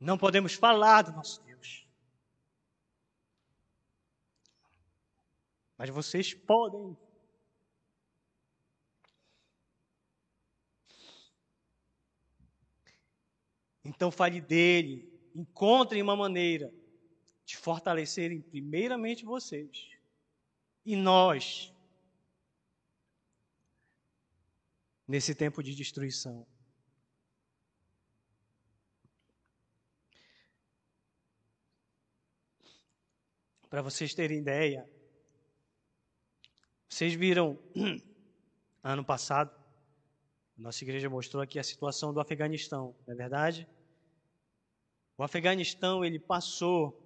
Não 0.00 0.16
podemos 0.16 0.54
falar 0.54 1.02
do 1.02 1.12
nosso 1.12 1.42
Deus. 1.42 1.86
Mas 5.76 5.90
vocês 5.90 6.34
podem. 6.34 6.96
Então 13.84 14.10
fale 14.10 14.40
dele, 14.40 15.10
encontrem 15.34 16.02
uma 16.02 16.14
maneira 16.14 16.72
de 17.44 17.56
fortalecerem 17.56 18.42
primeiramente 18.42 19.24
vocês 19.24 19.88
e 20.84 20.94
nós 20.94 21.72
nesse 25.06 25.34
tempo 25.34 25.62
de 25.62 25.74
destruição. 25.74 26.46
Para 33.68 33.82
vocês 33.82 34.14
terem 34.14 34.38
ideia, 34.38 34.88
vocês 36.88 37.12
viram 37.14 37.58
ano 38.82 39.04
passado, 39.04 39.54
nossa 40.56 40.82
igreja 40.82 41.10
mostrou 41.10 41.42
aqui 41.42 41.58
a 41.58 41.62
situação 41.62 42.12
do 42.12 42.20
Afeganistão, 42.20 42.96
não 43.06 43.14
é 43.14 43.16
verdade? 43.16 43.68
O 45.18 45.22
Afeganistão 45.22 46.04
ele 46.04 46.18
passou 46.18 46.98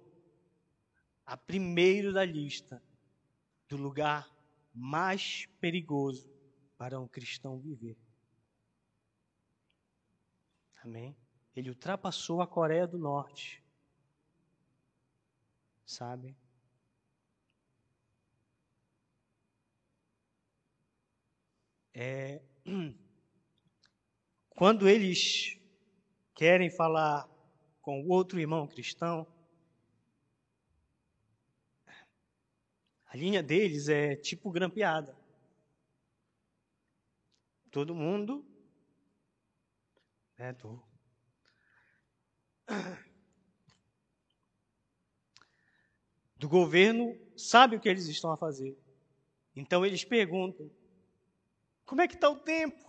a 1.25 1.35
primeiro 1.35 2.13
da 2.13 2.23
lista 2.23 2.81
do 3.67 3.75
lugar 3.75 4.31
mais 4.73 5.45
perigoso 5.59 6.31
para 6.77 6.99
um 6.99 7.07
cristão 7.07 7.59
viver. 7.59 7.97
Amém? 10.83 11.15
Ele 11.55 11.69
ultrapassou 11.69 12.41
a 12.41 12.47
Coreia 12.47 12.87
do 12.87 12.97
Norte. 12.97 13.63
Sabe? 15.85 16.35
É, 21.93 22.41
quando 24.49 24.89
eles 24.89 25.55
querem 26.35 26.69
falar 26.71 27.27
com 27.81 28.07
outro 28.07 28.39
irmão 28.39 28.67
cristão, 28.67 29.27
a 33.05 33.15
linha 33.15 33.43
deles 33.43 33.87
é 33.89 34.15
tipo 34.15 34.49
grampeada. 34.49 35.15
Todo 37.69 37.93
mundo 37.93 38.43
é 40.37 40.51
do 40.53 40.81
do 46.37 46.49
governo 46.49 47.15
sabe 47.35 47.75
o 47.75 47.79
que 47.79 47.87
eles 47.87 48.07
estão 48.07 48.31
a 48.31 48.37
fazer. 48.37 48.75
Então 49.55 49.85
eles 49.85 50.03
perguntam: 50.03 50.69
como 51.85 52.01
é 52.01 52.07
que 52.07 52.15
está 52.15 52.29
o 52.29 52.39
tempo? 52.39 52.83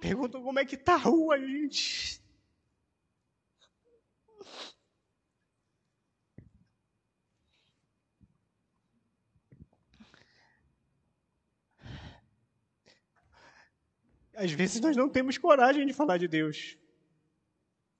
Perguntam 0.00 0.42
como 0.42 0.58
é 0.58 0.64
que 0.64 0.76
está 0.76 0.94
a 0.94 0.98
rua, 0.98 1.38
gente. 1.38 2.22
Às 14.36 14.52
vezes 14.52 14.80
nós 14.80 14.94
não 14.96 15.08
temos 15.08 15.38
coragem 15.38 15.86
de 15.86 15.94
falar 15.94 16.18
de 16.18 16.28
Deus. 16.28 16.76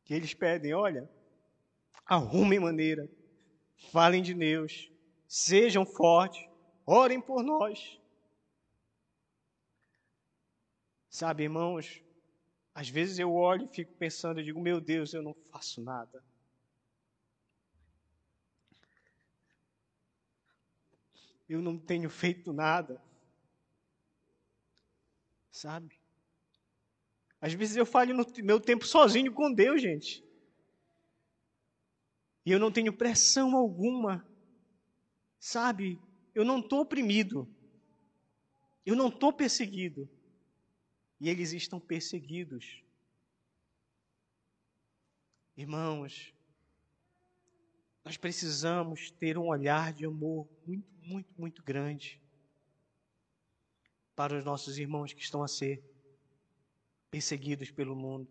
Que 0.05 0.15
eles 0.15 0.35
pedem, 0.35 0.75
olha, 0.75 1.11
arrumem 2.05 2.61
maneira, 2.61 3.11
falem 3.91 4.23
de 4.23 4.35
Deus, 4.35 4.93
sejam 5.29 5.85
fortes, 5.85 6.49
orem 6.85 7.21
por 7.21 7.43
nós. 7.43 8.01
Sabe, 11.09 11.45
irmãos, 11.45 12.03
às 12.75 12.89
vezes 12.89 13.19
eu 13.19 13.33
olho 13.33 13.65
e 13.65 13.75
fico 13.75 13.93
pensando, 13.95 14.41
eu 14.41 14.45
digo, 14.45 14.61
meu 14.61 14.81
Deus, 14.81 15.15
eu 15.15 15.23
não 15.23 15.35
faço 15.51 15.81
nada. 15.81 16.23
Eu 21.49 21.63
não 21.63 21.79
tenho 21.79 22.11
feito 22.11 22.53
nada. 22.53 23.01
Sabe? 25.51 25.99
Às 27.41 27.55
vezes 27.55 27.77
eu 27.77 27.87
falho 27.87 28.15
no 28.15 28.27
meu 28.43 28.61
tempo 28.61 28.85
sozinho 28.85 29.33
com 29.33 29.53
Deus, 29.53 29.81
gente. 29.81 30.25
E 32.45 32.51
eu 32.51 32.59
não 32.59 32.71
tenho 32.71 32.93
pressão 32.93 33.57
alguma 33.57 34.27
Sabe, 35.47 35.97
eu 36.35 36.45
não 36.45 36.59
estou 36.59 36.81
oprimido. 36.81 37.49
Eu 38.85 38.97
não 38.97 39.07
estou 39.07 39.33
perseguido. 39.33 40.11
E 41.21 41.29
eles 41.29 41.53
estão 41.53 41.79
perseguidos. 41.79 42.83
Irmãos, 45.57 46.35
nós 48.05 48.17
precisamos 48.17 49.13
ter 49.13 49.39
um 49.39 49.47
olhar 49.47 49.93
de 49.93 50.05
amor 50.05 50.49
muito, 50.67 50.89
muito, 51.05 51.33
muito 51.39 51.63
grande 51.63 52.21
para 54.17 54.37
os 54.37 54.45
nossos 54.45 54.79
irmãos 54.79 55.13
que 55.13 55.23
estão 55.23 55.45
a 55.45 55.49
ser 55.49 55.81
perseguidos 57.09 57.71
pelo 57.71 57.95
mundo. 57.95 58.29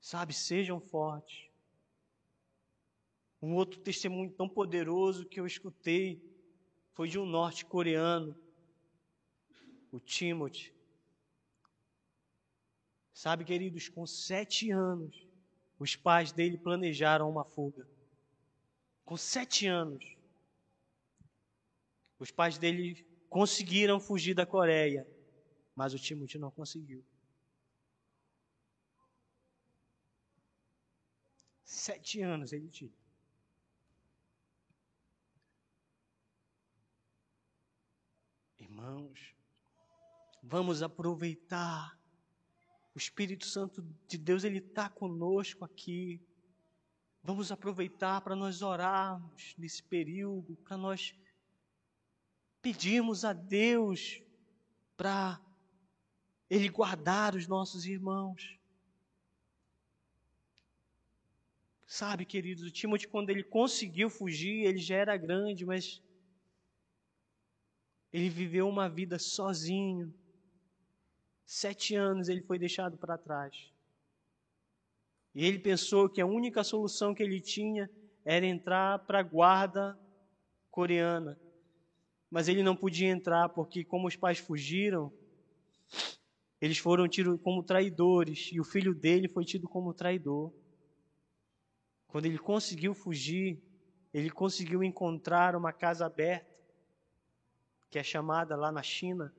Sabe, 0.00 0.34
sejam 0.34 0.80
fortes. 0.80 1.51
Um 3.42 3.54
outro 3.56 3.80
testemunho 3.80 4.30
tão 4.30 4.48
poderoso 4.48 5.26
que 5.26 5.40
eu 5.40 5.46
escutei 5.46 6.22
foi 6.92 7.08
de 7.08 7.18
um 7.18 7.26
norte-coreano, 7.26 8.38
o 9.90 9.98
Timothy. 9.98 10.72
Sabe, 13.12 13.44
queridos, 13.44 13.88
com 13.88 14.06
sete 14.06 14.70
anos, 14.70 15.26
os 15.76 15.96
pais 15.96 16.30
dele 16.30 16.56
planejaram 16.56 17.28
uma 17.28 17.44
fuga. 17.44 17.88
Com 19.04 19.16
sete 19.16 19.66
anos, 19.66 20.04
os 22.20 22.30
pais 22.30 22.56
dele 22.58 23.04
conseguiram 23.28 23.98
fugir 23.98 24.34
da 24.34 24.46
Coreia, 24.46 25.04
mas 25.74 25.92
o 25.92 25.98
Timothy 25.98 26.38
não 26.38 26.52
conseguiu. 26.52 27.04
Sete 31.64 32.20
anos 32.22 32.52
ele 32.52 32.68
tinha. 32.68 33.01
Irmãos, 38.82 39.34
vamos 40.42 40.82
aproveitar. 40.82 41.96
O 42.94 42.98
Espírito 42.98 43.46
Santo 43.46 43.80
de 44.08 44.18
Deus, 44.18 44.42
ele 44.42 44.58
está 44.58 44.88
conosco 44.88 45.64
aqui. 45.64 46.20
Vamos 47.22 47.52
aproveitar 47.52 48.20
para 48.22 48.34
nós 48.34 48.60
orarmos 48.60 49.54
nesse 49.56 49.82
período, 49.84 50.56
para 50.56 50.76
nós 50.76 51.14
pedirmos 52.60 53.24
a 53.24 53.32
Deus 53.32 54.20
para 54.96 55.40
Ele 56.50 56.68
guardar 56.68 57.36
os 57.36 57.46
nossos 57.46 57.86
irmãos. 57.86 58.58
Sabe, 61.86 62.24
queridos, 62.24 62.64
o 62.64 62.70
Timothy, 62.70 63.06
quando 63.06 63.30
ele 63.30 63.44
conseguiu 63.44 64.08
fugir, 64.08 64.64
ele 64.64 64.78
já 64.78 64.96
era 64.96 65.16
grande, 65.16 65.64
mas 65.66 66.02
ele 68.12 68.28
viveu 68.28 68.68
uma 68.68 68.88
vida 68.88 69.18
sozinho. 69.18 70.12
Sete 71.46 71.94
anos 71.94 72.28
ele 72.28 72.42
foi 72.42 72.58
deixado 72.58 72.98
para 72.98 73.18
trás. 73.18 73.72
E 75.34 75.44
ele 75.46 75.58
pensou 75.58 76.10
que 76.10 76.20
a 76.20 76.26
única 76.26 76.62
solução 76.62 77.14
que 77.14 77.22
ele 77.22 77.40
tinha 77.40 77.90
era 78.24 78.46
entrar 78.46 78.98
para 79.00 79.20
a 79.20 79.22
guarda 79.22 79.98
coreana. 80.70 81.38
Mas 82.30 82.48
ele 82.48 82.62
não 82.62 82.76
podia 82.76 83.08
entrar 83.08 83.48
porque, 83.48 83.84
como 83.84 84.08
os 84.08 84.16
pais 84.16 84.38
fugiram, 84.38 85.12
eles 86.60 86.78
foram 86.78 87.08
tidos 87.08 87.40
como 87.42 87.62
traidores 87.62 88.50
e 88.52 88.60
o 88.60 88.64
filho 88.64 88.94
dele 88.94 89.28
foi 89.28 89.44
tido 89.44 89.68
como 89.68 89.92
traidor. 89.92 90.52
Quando 92.06 92.26
ele 92.26 92.38
conseguiu 92.38 92.94
fugir, 92.94 93.58
ele 94.12 94.30
conseguiu 94.30 94.82
encontrar 94.82 95.56
uma 95.56 95.72
casa 95.72 96.06
aberta, 96.06 96.51
que 97.92 97.98
é 97.98 98.02
chamada 98.02 98.56
lá 98.56 98.72
na 98.72 98.82
China, 98.82 99.30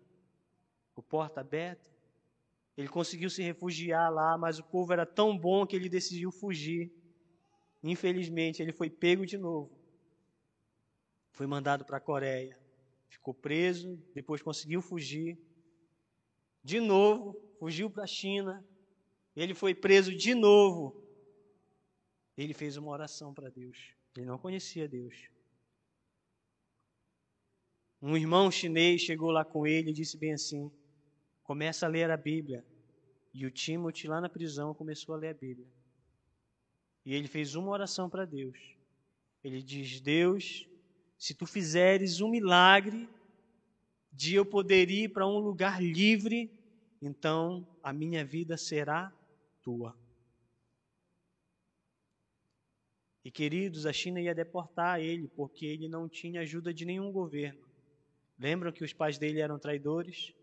o 0.96 1.02
Porta 1.02 1.42
Aberta. 1.42 1.90
Ele 2.78 2.88
conseguiu 2.88 3.28
se 3.28 3.42
refugiar 3.42 4.14
lá, 4.14 4.38
mas 4.38 4.60
o 4.60 4.64
povo 4.64 4.94
era 4.94 5.08
tão 5.08 5.36
bom 5.36 5.66
que 5.66 5.76
ele 5.76 5.90
decidiu 5.90 6.32
fugir. 6.32 6.94
Infelizmente, 7.82 8.62
ele 8.62 8.72
foi 8.72 8.92
pego 8.92 9.26
de 9.26 9.40
novo. 9.40 9.76
Foi 11.32 11.48
mandado 11.48 11.84
para 11.84 11.98
a 11.98 12.00
Coreia. 12.00 12.56
Ficou 13.10 13.34
preso, 13.34 14.00
depois 14.14 14.44
conseguiu 14.44 14.84
fugir. 14.84 15.36
De 16.64 16.80
novo, 16.80 17.36
fugiu 17.58 17.90
para 17.90 18.04
a 18.04 18.08
China. 18.08 18.64
Ele 19.36 19.56
foi 19.56 19.74
preso 19.74 20.16
de 20.16 20.36
novo. 20.36 21.04
Ele 22.38 22.54
fez 22.54 22.78
uma 22.78 22.92
oração 22.92 23.34
para 23.34 23.50
Deus. 23.50 23.96
Ele 24.16 24.28
não 24.28 24.38
conhecia 24.38 24.88
Deus. 24.88 25.33
Um 28.06 28.18
irmão 28.18 28.52
chinês 28.52 29.00
chegou 29.00 29.32
lá 29.32 29.46
com 29.46 29.66
ele 29.66 29.92
e 29.92 29.94
disse 29.94 30.18
bem 30.18 30.34
assim: 30.34 30.70
começa 31.42 31.86
a 31.86 31.90
ler 31.90 32.12
a 32.12 32.18
Bíblia. 32.18 32.62
E 33.34 33.46
o 33.46 33.50
Timothy, 33.50 34.10
lá 34.10 34.20
na 34.20 34.28
prisão, 34.28 34.74
começou 34.74 35.16
a 35.16 35.18
ler 35.18 35.30
a 35.30 35.34
Bíblia. 35.34 35.66
E 37.06 37.14
ele 37.14 37.30
fez 37.30 37.56
uma 37.56 37.72
oração 37.72 38.10
para 38.10 38.26
Deus. 38.26 38.60
Ele 39.42 39.64
diz: 39.64 40.02
Deus, 40.02 40.68
se 41.18 41.34
tu 41.34 41.46
fizeres 41.46 42.20
um 42.20 42.30
milagre 42.30 43.08
de 44.12 44.36
eu 44.36 44.46
poder 44.46 44.92
ir 44.92 45.08
para 45.08 45.26
um 45.26 45.40
lugar 45.40 45.82
livre, 45.82 46.52
então 47.02 47.66
a 47.82 47.94
minha 47.94 48.26
vida 48.26 48.58
será 48.58 49.14
tua. 49.62 49.98
E 53.24 53.32
queridos, 53.32 53.86
a 53.86 53.94
China 53.94 54.20
ia 54.20 54.36
deportar 54.36 55.00
ele 55.00 55.30
porque 55.30 55.66
ele 55.66 55.88
não 55.88 56.10
tinha 56.10 56.42
ajuda 56.42 56.74
de 56.74 56.84
nenhum 56.84 57.10
governo. 57.10 57.72
Lembram 58.44 58.74
que 58.74 58.84
os 58.84 58.92
pais 58.92 59.18
dele 59.18 59.40
eram 59.40 59.58
traidores? 59.58 60.34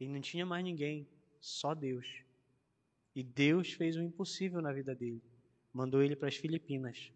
Ele 0.00 0.10
não 0.10 0.22
tinha 0.22 0.46
mais 0.46 0.64
ninguém, 0.64 1.06
só 1.38 1.74
Deus. 1.74 2.06
E 3.14 3.22
Deus 3.22 3.74
fez 3.74 3.94
o 3.94 4.02
impossível 4.02 4.62
na 4.62 4.72
vida 4.72 4.94
dele. 4.94 5.22
Mandou 5.70 6.02
ele 6.02 6.16
para 6.16 6.28
as 6.28 6.36
Filipinas. 6.36 7.12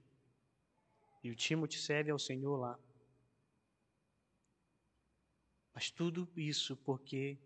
E 1.22 1.30
o 1.30 1.34
Timothy 1.34 1.78
serve 1.78 2.10
ao 2.10 2.18
Senhor 2.18 2.54
lá. 2.54 2.78
Mas 5.72 5.90
tudo 5.90 6.30
isso 6.36 6.76
porque 6.76 7.38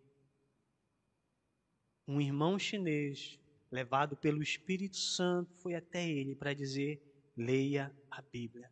um 2.09 2.21
irmão 2.21 2.59
chinês, 2.59 3.39
levado 3.71 4.17
pelo 4.17 4.43
Espírito 4.43 4.97
Santo, 4.97 5.55
foi 5.59 5.77
até 5.77 6.05
ele 6.11 6.35
para 6.35 6.55
dizer: 6.55 7.01
leia 7.37 7.97
a 8.11 8.21
Bíblia. 8.21 8.69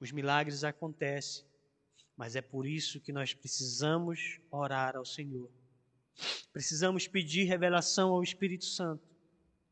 Os 0.00 0.10
milagres 0.10 0.64
acontecem 0.64 1.46
mas 2.16 2.34
é 2.34 2.40
por 2.40 2.66
isso 2.66 3.00
que 3.00 3.12
nós 3.12 3.34
precisamos 3.34 4.40
orar 4.50 4.96
ao 4.96 5.04
Senhor. 5.04 5.50
Precisamos 6.52 7.06
pedir 7.06 7.44
revelação 7.44 8.10
ao 8.10 8.22
Espírito 8.22 8.64
Santo 8.64 9.06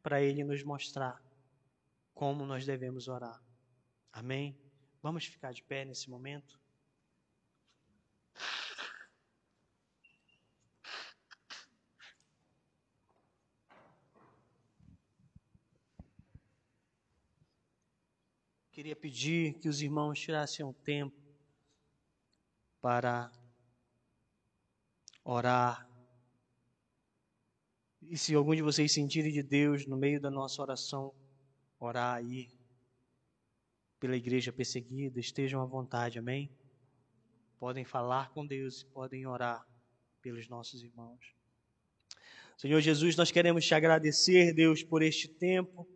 para 0.03 0.23
ele 0.23 0.45
nos 0.45 0.63
mostrar 0.63 1.23
como 2.13 2.45
nós 2.45 2.67
devemos 2.67 3.09
orar. 3.09 3.43
Amém? 4.13 4.57
Vamos 5.03 5.25
ficar 5.25 5.53
de 5.53 5.63
pé 5.63 5.85
nesse 5.85 6.11
momento? 6.11 6.61
Queria 18.71 18.97
pedir 18.97 19.55
que 19.55 19.69
os 19.69 19.81
irmãos 19.81 20.19
tirassem 20.19 20.67
um 20.67 20.73
tempo 20.73 21.24
para 22.85 23.33
orar. 25.25 25.89
E 28.03 28.19
se 28.19 28.35
algum 28.35 28.55
de 28.55 28.61
vocês 28.61 28.93
sentirem 28.93 29.33
de 29.33 29.43
Deus 29.43 29.87
no 29.87 29.97
meio 29.97 30.21
da 30.21 30.31
nossa 30.31 30.61
oração, 30.61 31.15
orar 31.79 32.17
aí 32.17 32.51
pela 33.99 34.15
igreja 34.15 34.53
perseguida, 34.53 35.19
estejam 35.19 35.63
à 35.63 35.65
vontade, 35.65 36.19
amém? 36.19 36.55
Podem 37.59 37.87
falar 37.87 38.29
com 38.35 38.47
Deus, 38.47 38.83
podem 38.83 39.27
orar 39.27 39.67
pelos 40.21 40.47
nossos 40.47 40.83
irmãos. 40.83 41.35
Senhor 42.59 42.83
Jesus, 42.83 43.17
nós 43.17 43.31
queremos 43.31 43.65
te 43.65 43.75
agradecer, 43.75 44.53
Deus, 44.53 44.83
por 44.83 45.01
este 45.01 45.27
tempo. 45.27 45.89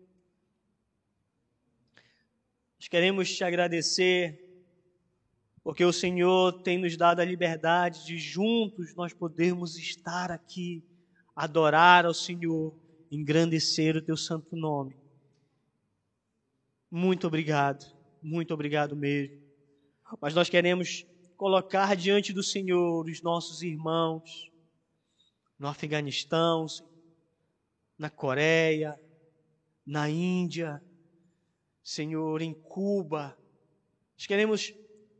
Nós 2.78 2.88
queremos 2.88 3.30
te 3.30 3.44
agradecer 3.44 4.47
porque 5.62 5.84
o 5.84 5.92
Senhor 5.92 6.62
tem 6.62 6.78
nos 6.78 6.96
dado 6.96 7.20
a 7.20 7.24
liberdade 7.24 8.04
de 8.04 8.18
juntos 8.18 8.94
nós 8.94 9.12
podermos 9.12 9.76
estar 9.76 10.30
aqui, 10.30 10.82
adorar 11.34 12.06
ao 12.06 12.14
Senhor, 12.14 12.74
engrandecer 13.10 13.96
o 13.96 14.02
teu 14.02 14.16
santo 14.16 14.56
nome. 14.56 14.96
Muito 16.90 17.26
obrigado, 17.26 17.84
muito 18.22 18.54
obrigado 18.54 18.96
mesmo. 18.96 19.38
Mas 20.20 20.34
nós 20.34 20.48
queremos 20.48 21.04
colocar 21.36 21.94
diante 21.94 22.32
do 22.32 22.42
Senhor 22.42 23.06
os 23.06 23.22
nossos 23.22 23.62
irmãos 23.62 24.50
no 25.58 25.68
Afeganistão, 25.68 26.66
na 27.98 28.08
Coreia, 28.08 28.98
na 29.86 30.08
Índia, 30.08 30.82
Senhor, 31.82 32.40
em 32.42 32.54
Cuba. 32.54 33.36
Nós 34.16 34.26
queremos 34.26 34.72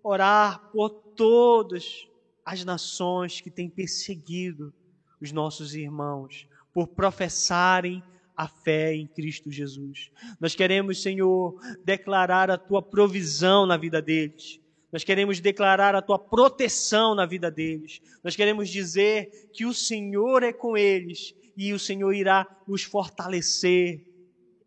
orar 0.03 0.71
por 0.71 0.91
todas 0.91 2.07
as 2.45 2.65
nações 2.65 3.41
que 3.41 3.51
têm 3.51 3.69
perseguido 3.69 4.73
os 5.21 5.33
nossos 5.33 5.75
irmãos, 5.75 6.49
por 6.73 6.89
professarem 6.89 8.03
a 8.37 8.47
fé 8.47 8.95
em 8.95 9.07
Cristo 9.07 9.51
Jesus. 9.51 10.11
Nós 10.41 10.55
queremos, 10.55 11.03
Senhor, 11.03 11.61
declarar 11.85 12.51
a 12.51 12.57
tua 12.57 12.81
provisão 12.81 13.67
na 13.67 13.77
vida 13.77 14.01
deles. 14.01 14.61
Nós 14.93 15.03
queremos 15.03 15.41
declarar 15.41 15.95
a 15.95 16.01
tua 16.01 16.19
proteção 16.19 17.15
na 17.15 17.27
vida 17.27 17.51
deles. 17.51 18.01
Nós 18.23 18.37
queremos 18.37 18.69
dizer 18.69 19.51
que 19.53 19.67
o 19.67 19.75
Senhor 19.75 20.43
é 20.43 20.53
com 20.53 20.77
eles 20.77 21.35
e 21.57 21.73
o 21.73 21.79
Senhor 21.79 22.13
irá 22.13 22.47
os 22.67 22.85
fortalecer 22.85 24.07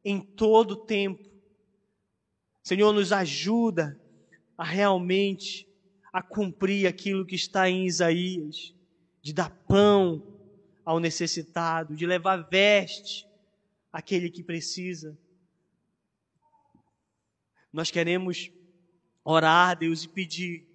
em 0.04 0.20
todo 0.20 0.72
o 0.72 0.86
tempo. 0.86 1.24
Senhor, 2.62 2.92
nos 2.92 3.12
ajuda 3.14 4.00
a 4.62 4.64
realmente 4.64 5.68
a 6.14 6.22
cumprir 6.22 6.86
aquilo 6.86 7.26
que 7.26 7.34
está 7.34 7.68
em 7.68 7.88
Isaías, 7.88 8.76
de 9.20 9.34
dar 9.34 9.50
pão 9.68 10.22
ao 10.86 11.00
necessitado, 11.00 11.96
de 11.96 12.06
levar 12.06 12.48
veste 12.48 13.28
àquele 13.92 14.30
que 14.30 14.44
precisa. 14.44 15.18
Nós 17.74 17.90
queremos 17.90 18.52
orar, 19.26 19.80
Deus, 19.80 20.04
e 20.04 20.08
pedir 20.08 20.68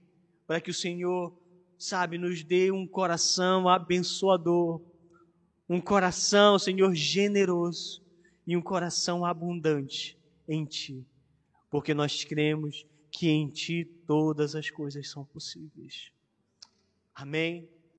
para 0.49 0.61
que 0.61 0.73
o 0.73 0.75
Senhor, 0.75 1.33
sabe, 1.79 2.19
nos 2.19 2.43
dê 2.43 2.73
um 2.73 2.89
coração 2.89 3.69
abençoador, 3.69 4.83
um 5.69 5.81
coração, 5.81 6.59
Senhor, 6.59 6.93
generoso 6.93 8.05
e 8.45 8.57
um 8.57 8.63
coração 8.63 9.25
abundante 9.25 10.19
em 10.49 10.65
Ti, 10.65 11.07
porque 11.71 11.95
nós 11.95 12.25
cremos 12.25 12.85
que 13.17 13.31
em 13.31 13.49
ti 13.49 13.83
todas 14.07 14.55
as 14.55 14.69
coisas 14.69 15.09
são 15.09 15.25
possíveis. 15.25 16.13
Amém. 17.15 17.67